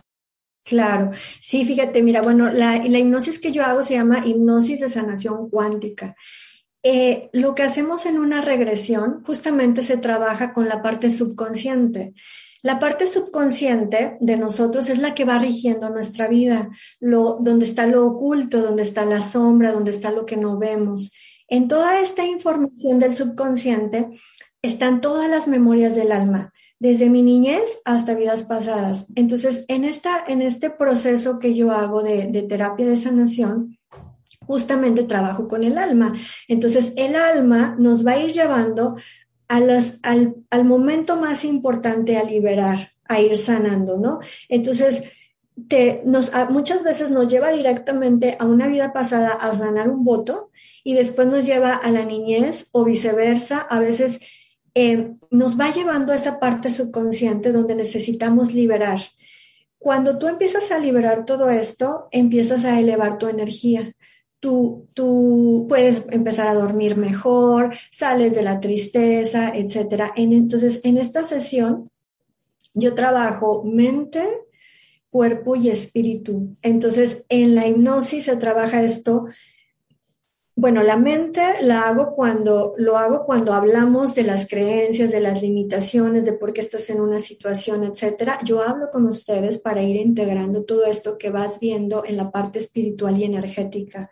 [0.66, 5.48] Claro, sí, fíjate, mira, bueno, la, hipnosis que yo hago se llama hipnosis de sanación
[5.48, 6.16] cuántica.
[6.82, 12.16] Eh, lo que hacemos en una regresión justamente se trabaja con la parte subconsciente.
[12.64, 17.86] La parte subconsciente de nosotros es la que va rigiendo nuestra vida, lo, donde está
[17.86, 21.12] lo oculto, donde está la sombra, donde está lo que no vemos.
[21.48, 24.10] En toda esta información del subconsciente
[24.64, 29.08] están todas las memorias del alma desde mi niñez hasta vidas pasadas.
[29.16, 33.78] Entonces, en, esta, en este proceso que yo hago de, terapia de sanación,
[34.46, 36.14] justamente trabajo con el alma.
[36.48, 38.98] Entonces, el alma nos va a ir llevando
[39.48, 39.58] a
[40.04, 44.20] al, al, momento más importante a liberar, a ir sanando, ¿no?
[44.50, 45.04] Entonces,
[45.68, 50.52] te, nos, muchas veces nos lleva directamente a una vida pasada a sanar un voto
[50.84, 53.60] y después nos lleva a la niñez o viceversa.
[53.60, 54.20] A veces
[54.76, 59.00] eh, nos va llevando a esa parte subconsciente donde necesitamos liberar.
[59.78, 63.94] Cuando tú empiezas a liberar todo esto, empiezas a elevar tu energía.
[64.42, 70.12] Tú, tú puedes empezar a dormir mejor, sales de la tristeza, etc.
[70.18, 71.90] entonces, en esta sesión,
[72.74, 74.28] yo trabajo mente,
[75.10, 76.54] cuerpo y espíritu.
[76.62, 79.28] Entonces, en la hipnosis se trabaja esto
[80.58, 85.42] bueno, la mente la hago cuando, lo hago cuando hablamos de las creencias, de las
[85.42, 88.40] limitaciones, de por qué estás en una situación, etcétera.
[88.46, 92.60] Yo hablo con ustedes para ir integrando todo esto que vas viendo en la parte
[92.60, 94.10] espiritual y energética.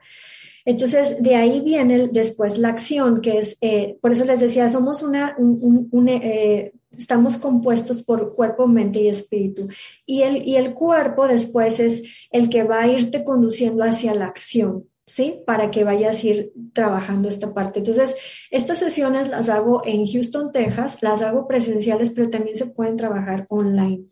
[0.65, 5.01] Entonces, de ahí viene después la acción, que es, eh, por eso les decía, somos
[5.01, 9.69] una, un, eh, estamos compuestos por cuerpo, mente y espíritu.
[10.05, 14.25] Y el, y el cuerpo después es el que va a irte conduciendo hacia la
[14.25, 14.89] acción.
[15.13, 15.43] ¿Sí?
[15.45, 17.79] Para que vayas a ir trabajando esta parte.
[17.79, 18.15] Entonces,
[18.49, 23.45] estas sesiones las hago en Houston, Texas, las hago presenciales, pero también se pueden trabajar
[23.49, 24.05] online.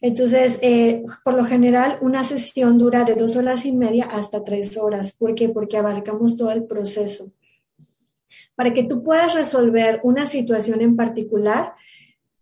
[0.00, 4.78] Entonces, eh, por lo general, una sesión dura de dos horas y media hasta tres
[4.78, 5.12] horas.
[5.12, 5.50] ¿Por qué?
[5.50, 7.30] Porque abarcamos todo el proceso.
[8.54, 11.74] Para que tú puedas resolver una situación en particular,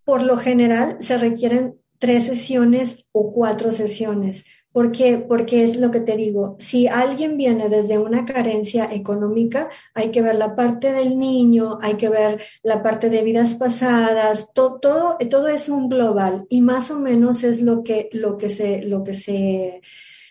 [0.05, 4.45] por lo general se requieren tres sesiones o cuatro sesiones.
[4.77, 5.17] ¿Por qué?
[5.17, 10.21] Porque es lo que te digo, si alguien viene desde una carencia económica, hay que
[10.21, 15.17] ver la parte del niño, hay que ver la parte de vidas pasadas, todo, todo,
[15.31, 19.03] todo es un global y más o menos es lo que, lo que se, lo
[19.03, 19.81] que se,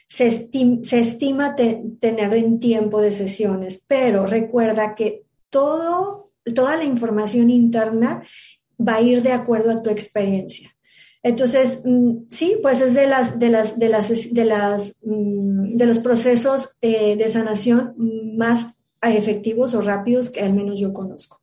[0.07, 3.83] se, estima, tener en tiempo de sesiones.
[3.87, 8.21] Pero recuerda que todo, toda la información interna
[8.79, 10.74] va a ir de acuerdo a tu experiencia.
[11.25, 15.85] Entonces, mm, sí, pues es de las, de las, de las, de las, mm, de
[15.87, 17.95] los procesos eh, de sanación
[18.37, 21.41] más efectivos o rápidos que al menos yo conozco.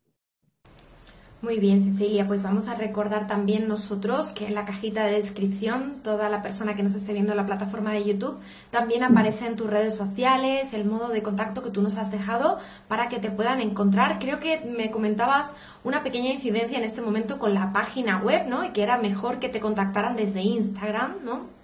[1.42, 5.96] Muy bien, Cecilia, pues vamos a recordar también nosotros que en la cajita de descripción,
[6.04, 8.38] toda la persona que nos esté viendo en la plataforma de YouTube,
[8.70, 12.60] también aparece en tus redes sociales, el modo de contacto que tú nos has dejado
[12.86, 14.20] para que te puedan encontrar.
[14.20, 15.52] Creo que me comentabas
[15.82, 18.64] una pequeña incidencia en este momento con la página web, ¿no?
[18.64, 21.61] Y que era mejor que te contactaran desde Instagram, ¿no?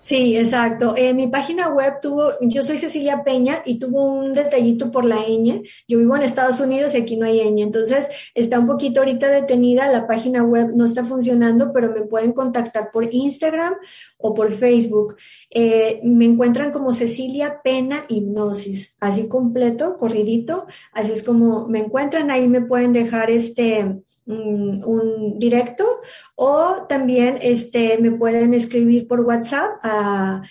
[0.00, 0.94] Sí, exacto.
[0.96, 5.16] En mi página web tuvo, yo soy Cecilia Peña y tuvo un detallito por la
[5.16, 5.62] ñ.
[5.88, 7.62] Yo vivo en Estados Unidos y aquí no hay ñ.
[7.62, 12.32] Entonces está un poquito ahorita detenida, la página web no está funcionando, pero me pueden
[12.32, 13.74] contactar por Instagram
[14.18, 15.16] o por Facebook.
[15.50, 20.66] Eh, me encuentran como Cecilia Pena Hipnosis, así completo, corridito.
[20.92, 26.00] Así es como me encuentran, ahí me pueden dejar este un, directo
[26.36, 30.42] o también este, me pueden escribir por WhatsApp a,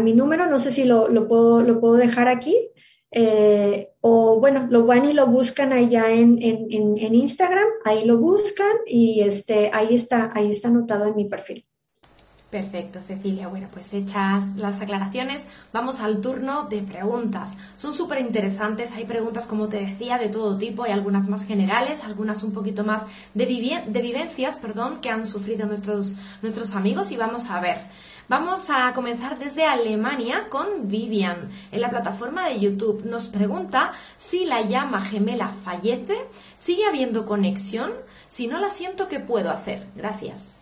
[0.00, 2.56] mi número, no sé si lo, puedo, lo puedo dejar aquí.
[3.14, 8.16] Eh, o bueno, lo van y lo buscan allá en, en, en, Instagram, ahí lo
[8.16, 11.66] buscan y este, ahí está, ahí está anotado en mi perfil.
[12.52, 13.48] Perfecto, Cecilia.
[13.48, 17.56] Bueno, pues hechas las aclaraciones, vamos al turno de preguntas.
[17.76, 22.04] Son súper interesantes, hay preguntas, como te decía, de todo tipo, hay algunas más generales,
[22.04, 23.46] algunas un poquito más de,
[23.86, 27.78] de vivencias, perdón, que han sufrido nuestros, nuestros amigos y vamos a ver.
[28.28, 31.48] Vamos a comenzar desde Alemania con Vivian.
[31.70, 36.18] En la plataforma de YouTube nos pregunta si la llama gemela fallece,
[36.58, 37.94] sigue habiendo conexión,
[38.28, 39.86] si no la siento, ¿qué puedo hacer?
[39.96, 40.61] Gracias.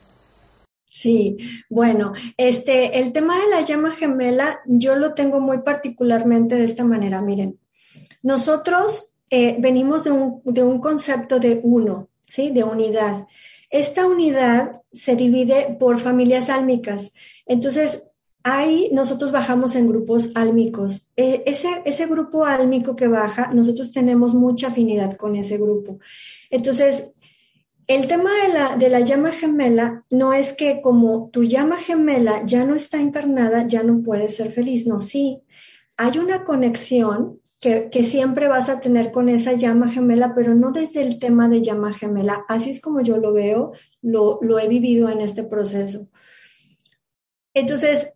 [0.92, 1.36] Sí,
[1.68, 6.82] bueno, este, el tema de la llama gemela, yo lo tengo muy particularmente de esta
[6.84, 7.22] manera.
[7.22, 7.60] Miren,
[8.24, 12.50] nosotros eh, venimos de un, de un concepto de uno, ¿sí?
[12.50, 13.28] De unidad.
[13.70, 17.14] Esta unidad se divide por familias álmicas.
[17.46, 18.08] Entonces,
[18.42, 21.08] ahí nosotros bajamos en grupos álmicos.
[21.16, 26.00] E, ese, ese grupo álmico que baja, nosotros tenemos mucha afinidad con ese grupo.
[26.50, 27.12] Entonces,
[27.90, 32.46] el tema de la, de la llama gemela no es que como tu llama gemela
[32.46, 34.86] ya no está encarnada, ya no puedes ser feliz.
[34.86, 35.42] No, sí,
[35.96, 41.02] hay una conexión que, siempre vas a tener con esa llama gemela, pero no desde
[41.02, 42.44] el tema de llama gemela.
[42.46, 43.72] Así es como yo lo veo,
[44.02, 46.08] lo, lo he vivido en este proceso.
[47.54, 48.12] Entonces,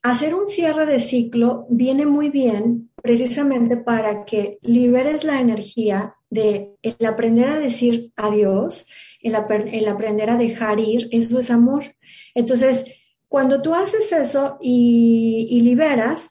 [0.00, 6.74] hacer un cierre de ciclo viene muy bien precisamente para que liberes la energía de
[6.82, 8.86] el aprender a decir adiós,
[9.20, 11.96] el, aprender a dejar ir, eso es amor.
[12.34, 12.84] Entonces,
[13.28, 16.30] cuando tú haces eso y, y liberas,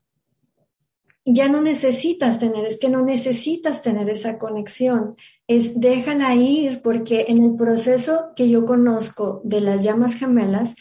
[1.25, 5.15] ya no necesitas tener, es que no necesitas tener esa conexión,
[5.47, 10.75] es déjala ir porque en el proceso que yo conozco de las llamas gemelas,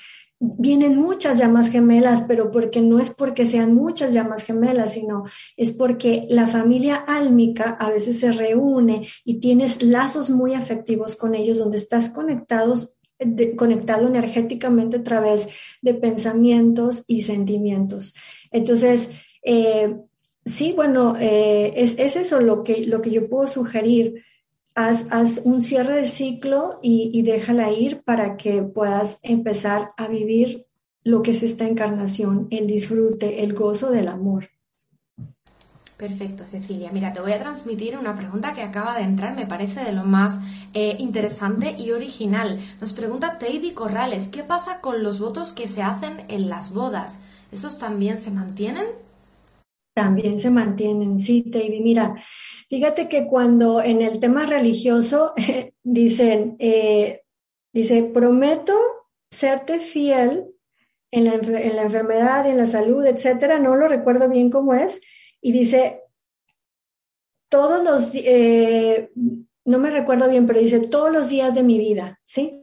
[0.59, 5.25] vienen muchas llamas gemelas, pero porque no es porque sean muchas llamas gemelas, sino
[5.57, 11.35] es porque la familia álmica a veces se reúne y tienes lazos muy afectivos con
[11.35, 12.99] ellos donde estás conectados
[13.57, 15.49] conectado energéticamente a través
[15.81, 18.15] de pensamientos y sentimientos.
[18.51, 19.09] Entonces,
[19.43, 19.97] eh,
[20.45, 24.25] sí, bueno, eh, es, es, eso lo que, lo que yo puedo sugerir
[24.75, 30.67] haz, un cierre de ciclo y, déjala ir para que puedas empezar a vivir
[31.03, 34.49] lo que es esta encarnación, el disfrute, el gozo del amor.
[35.97, 36.91] Perfecto, Cecilia.
[36.93, 40.05] Mira, te voy a transmitir una pregunta que acaba de entrar, me parece de lo
[40.05, 40.39] más
[40.73, 42.59] eh, interesante y original.
[42.81, 47.21] Nos pregunta Teidy Corrales, ¿qué pasa con los votos que se hacen en las bodas?
[47.53, 48.87] ¿Esos también se mantienen?
[49.95, 51.81] También se mantienen, sí, Teidy.
[51.81, 52.17] Mira,
[52.75, 55.33] Fíjate que cuando en el tema religioso
[55.85, 57.23] dicen, eh,
[57.73, 58.75] dice, prometo
[59.31, 60.47] serte fiel
[61.13, 65.01] en la, en la enfermedad, en la salud, etcétera, no lo recuerdo bien cómo es,
[65.41, 66.03] y dice,
[67.49, 69.13] todos los, eh,
[69.65, 72.61] no me recuerdo bien, pero dice, todos los días de mi vida, ¿sí?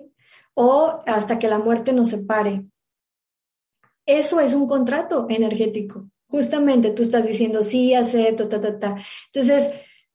[0.53, 2.63] O hasta que la muerte nos separe.
[4.05, 6.09] Eso es un contrato energético.
[6.31, 8.95] Justamente tú estás diciendo, sí, acepto, ta, ta, ta.
[9.33, 9.71] Entonces,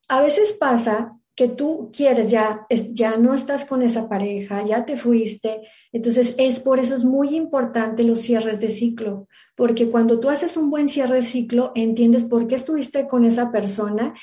[0.08, 4.96] a veces pasa que tú quieres ya, ya no estás con esa pareja, ya te
[4.96, 5.60] fuiste.
[5.92, 10.56] Entonces, es por eso es muy importante los cierres de ciclo, porque cuando tú haces
[10.56, 14.14] un buen cierre de ciclo, entiendes por qué estuviste con esa persona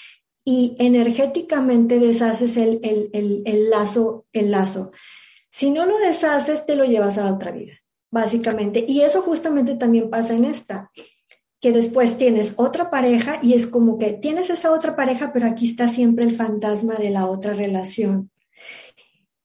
[0.43, 2.79] y energéticamente deshaces el,
[3.13, 4.91] el lazo, el lazo.
[5.51, 7.73] Si no lo deshaces, te lo llevas a otra vida,
[8.09, 8.83] básicamente.
[8.87, 10.89] Y eso justamente también pasa en esta
[11.63, 15.65] que después tienes otra pareja y es como que tienes esa otra pareja, pero aquí
[15.65, 18.31] está siempre el fantasma de la otra relación.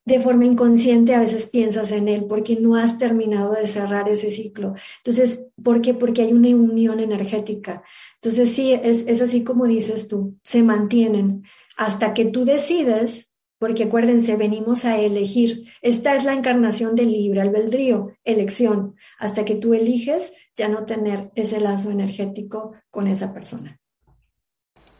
[0.05, 4.31] De forma inconsciente a veces piensas en él porque no has terminado de cerrar ese
[4.31, 4.75] ciclo.
[4.97, 5.95] Entonces, ¿por qué?
[5.95, 7.85] Porque hay una unión energética.
[8.16, 11.45] Entonces, sí, es, es así como dices tú, se mantienen
[11.77, 15.64] hasta que tú decides porque acuérdense, venimos a elegir.
[15.83, 21.31] Esta es la encarnación del libre albedrío, elección, hasta que tú eliges ya no tener
[21.37, 23.79] ese lazo energético con esa persona.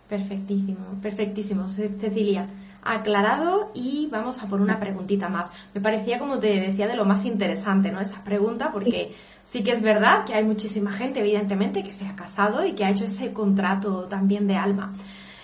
[0.09, 2.47] Perfectísimo, perfectísimo, Cecilia.
[2.81, 5.51] aclarado y vamos a por una preguntita más.
[5.75, 8.01] Me parecía, como te decía, de lo más interesante, ¿no?
[8.01, 12.17] Esa pregunta, porque sí que es verdad que hay muchísima gente, evidentemente, que se ha
[12.17, 14.95] casado y que ha hecho ese contrato también de alma.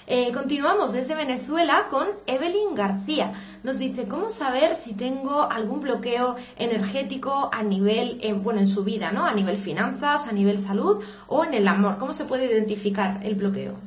[0.06, 3.32] Eh, continuamos desde Venezuela con Evelyn García.
[3.64, 9.10] Nos dice, ¿cómo saber si tengo algún bloqueo energético a nivel, bueno, en su vida,
[9.10, 9.24] ¿no?
[9.24, 11.96] A nivel finanzas, a nivel salud o en el amor.
[11.98, 13.78] ¿Cómo se puede identificar el bloqueo?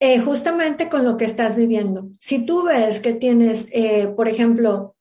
[0.00, 2.08] Eh, justamente con lo que estás viviendo.
[2.18, 4.93] Si tú ves que tienes, eh, por ejemplo,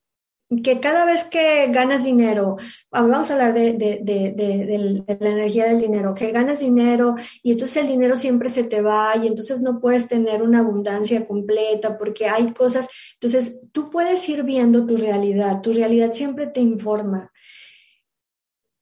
[0.62, 2.58] que cada vez que ganas dinero,
[2.92, 8.16] vamos a hablar de, la energía del dinero, que ganas dinero y entonces el dinero
[8.16, 12.88] siempre se te va y entonces no puedes tener una abundancia completa porque hay cosas,
[13.14, 17.33] entonces tú puedes ir viendo tu realidad, tu realidad siempre te informa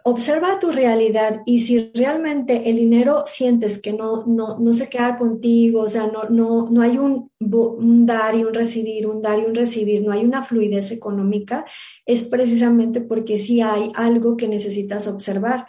[0.04, 5.18] observa tu realidad y si realmente el dinero sientes que no, no, no se queda
[5.18, 9.44] contigo, o sea, no, no, no hay un, dar y un recibir, un dar y
[9.44, 11.66] un recibir, no hay una fluidez económica,
[12.06, 15.68] es precisamente porque sí hay algo que necesitas observar.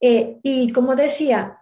[0.00, 1.60] Eh, y como decía,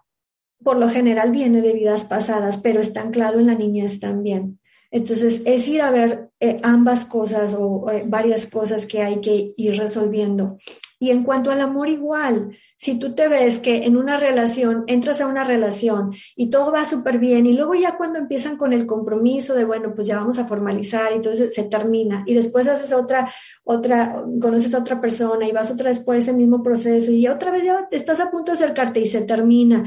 [0.63, 4.59] por lo general viene de vidas pasadas, pero está anclado en la niñez también.
[4.95, 9.53] Entonces, es ir a ver eh, ambas cosas o eh, varias cosas que hay que
[9.57, 10.57] ir resolviendo.
[11.01, 15.21] Y en cuanto al amor igual, si tú te ves que en una relación, entras
[15.21, 18.87] a una relación y todo va súper bien y luego ya cuando empiezan con el
[18.87, 22.93] compromiso de, bueno, pues ya vamos a formalizar y entonces se termina y después haces
[22.93, 23.29] otra,
[23.65, 27.51] otra, conoces a otra persona y vas otra vez por ese mismo proceso y otra
[27.51, 29.83] vez ya estás a punto de acercarte y se termina.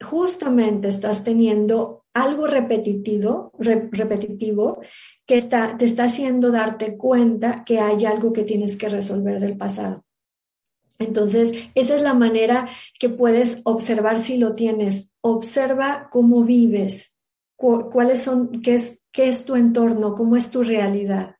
[0.00, 4.80] Justamente estás teniendo algo repetitivo, repetitivo
[5.26, 9.56] que está, te está haciendo darte cuenta que hay algo que tienes que resolver del
[9.56, 10.04] pasado.
[10.98, 15.12] Entonces, esa es la manera que puedes observar si lo tienes.
[15.22, 17.16] Observa cómo vives,
[17.56, 21.36] cuáles son, qué es, qué es tu entorno, cómo es tu realidad.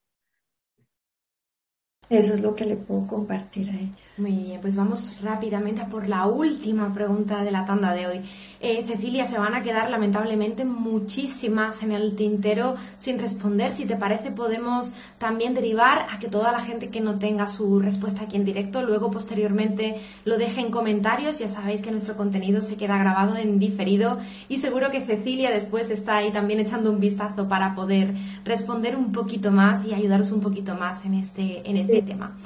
[2.09, 4.10] Eso es lo que le puedo compartir a ella.
[4.21, 8.21] Muy bien, pues vamos rápidamente a por la última pregunta de la tanda de hoy.
[8.61, 13.71] Eh, Cecilia, se van a quedar lamentablemente muchísimas en el tintero sin responder.
[13.71, 17.81] Si te parece, podemos también derivar a que toda la gente que no tenga su
[17.81, 21.39] respuesta aquí en directo, luego posteriormente lo deje en comentarios.
[21.39, 24.19] Ya sabéis que nuestro contenido se queda grabado en diferido
[24.51, 28.13] y seguro que Cecilia después está ahí también echando un vistazo para poder
[28.45, 32.37] responder un poquito más y ayudaros un poquito más en este, en este tema.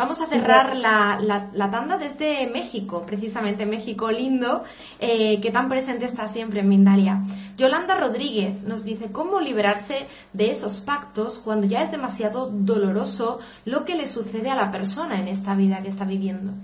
[0.00, 4.64] Vamos a cerrar la, tanda desde México, precisamente México lindo,
[4.98, 7.22] eh, que tan presente está siempre en Mindalia.
[7.58, 13.84] Yolanda Rodríguez nos dice cómo liberarse de esos pactos cuando ya es demasiado doloroso lo
[13.84, 16.54] que le sucede a la persona en esta vida que está viviendo.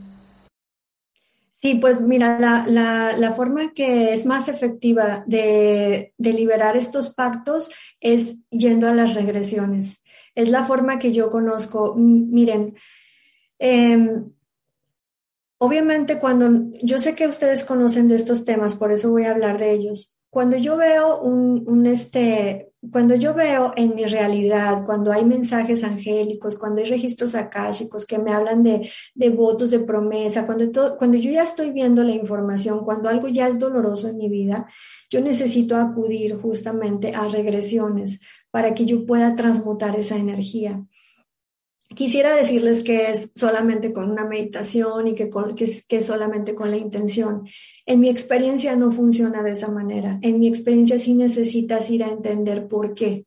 [1.61, 7.70] Sí, pues mira, la, forma que es más efectiva de, de, liberar estos pactos
[8.01, 10.03] es yendo a las regresiones.
[10.34, 11.95] Es la forma que yo conozco.
[11.97, 12.74] Miren,
[13.59, 14.32] Em,
[15.59, 19.59] obviamente cuando, yo sé que ustedes conocen de estos temas, por eso voy a hablar
[19.59, 20.16] de ellos.
[20.30, 26.59] Cuando yo veo un, este, cuando yo veo en mi realidad, cuando hay mensajes angélicos,
[26.59, 31.16] cuando hay registros akáshicos que me hablan de, de votos de promesa, cuando, todo, cuando
[31.16, 34.66] yo ya estoy viendo la información, cuando algo ya es doloroso en mi vida,
[35.09, 40.82] yo necesito acudir justamente a regresiones para que yo pueda transmutar esa energía.
[41.97, 45.30] Quisiera decirles que es solamente con una meditación y que,
[45.88, 47.49] es, solamente con la intención.
[47.86, 50.18] En mi experiencia no funciona de esa manera.
[50.20, 53.24] En mi experiencia sí necesitas ir a entender por qué.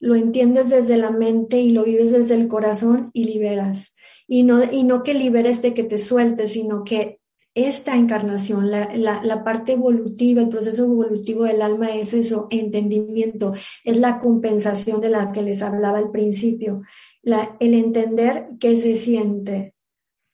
[0.00, 3.94] Lo entiendes desde la mente y lo vives desde el corazón y liberas.
[4.26, 7.18] Y no, y no que liberes de que te sueltes, sino que
[7.54, 13.50] esta encarnación, la, la, parte evolutiva, el proceso evolutivo del alma es eso, entendimiento,
[13.84, 16.80] es la compensación de la que les hablaba al principio
[17.24, 19.74] el entender qué se siente.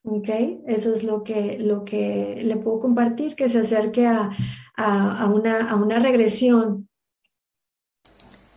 [0.03, 0.29] ¿Ok?
[0.67, 4.31] Eso es lo que, lo que le puedo compartir, que se acerque a,
[4.77, 6.88] a, una, a una regresión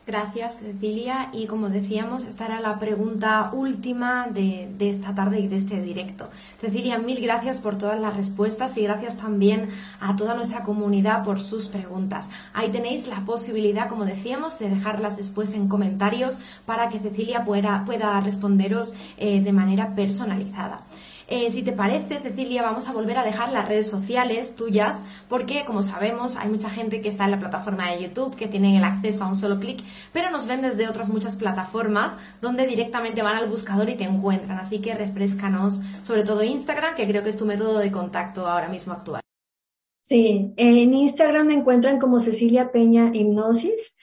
[0.08, 1.30] Gracias, Cecilia.
[1.32, 5.80] Y como decíamos, esta era la pregunta última de, de, esta tarde y de este
[5.80, 6.28] directo.
[6.60, 11.39] Cecilia, mil gracias por todas las respuestas y gracias también a toda nuestra comunidad por
[11.39, 12.30] sus preguntas.
[12.54, 17.86] Ahí tenéis la posibilidad, como decíamos, de dejarlas después en comentarios para que Cecilia pueda,
[17.86, 20.82] pueda responderos eh, de manera personalizada.
[21.34, 25.64] Eh, si te parece, Cecilia, vamos a volver a dejar las redes sociales tuyas, porque
[25.64, 28.84] como sabemos, hay mucha gente que está en la plataforma de YouTube, que tienen el
[28.84, 33.38] acceso a un solo clic, pero nos ven desde otras muchas plataformas donde directamente van
[33.38, 34.60] al buscador y te encuentran.
[34.60, 38.68] Así que refrescanos, sobre todo Instagram, que creo que es tu método de contacto ahora
[38.68, 39.22] mismo actual.
[40.02, 43.96] Sí, en Instagram me encuentran como Cecilia Peña Hipnosis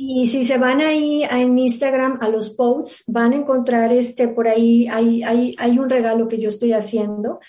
[0.00, 4.46] Y si se van ahí en Instagram a los posts, van a encontrar este por
[4.46, 7.40] ahí, hay, hay, hay un regalo que yo estoy haciendo.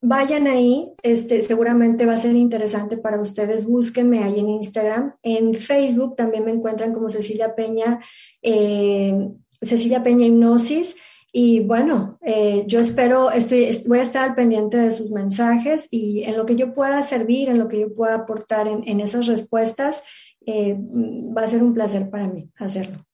[0.00, 3.66] Vayan ahí, este, seguramente va a ser interesante para ustedes.
[3.66, 5.16] Búsquenme ahí en Instagram.
[5.22, 8.00] En Facebook también me encuentran como Cecilia Peña,
[8.40, 9.28] eh,
[9.60, 10.96] Cecilia Peña Hipnosis.
[11.32, 16.24] Y bueno, eh, yo espero, estoy, voy a estar al pendiente de sus mensajes y
[16.24, 19.26] en lo que yo pueda servir, en lo que yo pueda aportar en, en esas
[19.26, 20.02] respuestas,
[20.46, 23.04] eh, va a ser un placer para mí hacerlo.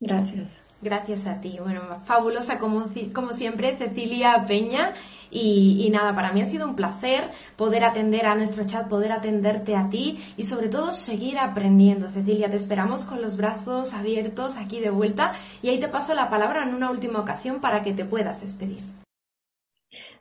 [0.00, 0.60] Gracias.
[0.80, 1.58] Gracias a ti.
[1.60, 4.94] Bueno, fabulosa como, como siempre, Cecilia Peña.
[5.30, 9.12] Y, y, nada, para mí ha sido un placer poder atender a nuestro chat, poder
[9.12, 12.08] atenderte a ti y sobre todo seguir aprendiendo.
[12.08, 16.30] Cecilia, te esperamos con los brazos abiertos aquí de vuelta y ahí te paso la
[16.30, 18.78] palabra en una última ocasión para que te puedas despedir.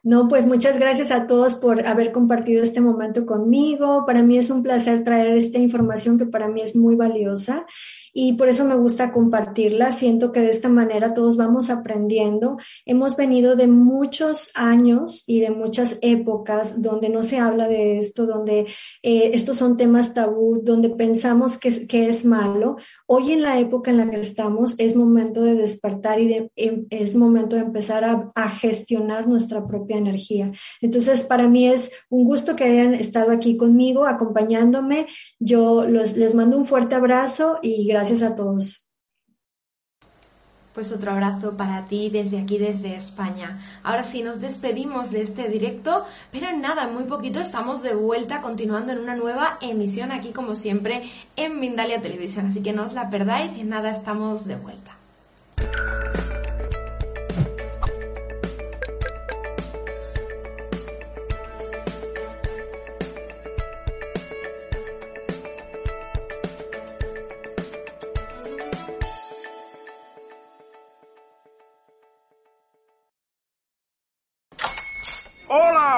[0.07, 4.05] No, pues muchas gracias a todos por haber compartido este momento conmigo.
[4.05, 7.65] Para mí es un placer traer esta información que para mí es muy valiosa
[8.19, 9.91] y por eso me gusta compartirla.
[9.91, 12.57] Siento que de esta manera todos vamos aprendiendo.
[12.83, 18.25] Hemos venido de muchos años y de muchas épocas donde no se habla de esto,
[18.25, 18.65] donde
[19.03, 22.77] eh, estos son temas tabú, donde pensamos que, que, es malo.
[23.05, 26.87] Hoy en la época en la que estamos es momento de despertar y de, em,
[26.89, 30.47] es momento de empezar a, a gestionar nuestra propia energía.
[30.81, 35.05] Entonces, para mí es un gusto que hayan estado aquí conmigo, acompañándome.
[35.37, 38.87] Yo los, les mando un fuerte abrazo y gracias Gracias a todos.
[40.73, 43.59] Pues otro abrazo para ti desde aquí, desde España.
[43.83, 48.93] Ahora sí, nos despedimos de este directo, pero nada, muy poquito estamos de vuelta continuando
[48.93, 52.45] en una nueva emisión aquí como siempre en Mindalia Televisión.
[52.45, 54.95] Así que no os la perdáis y nada estamos de vuelta.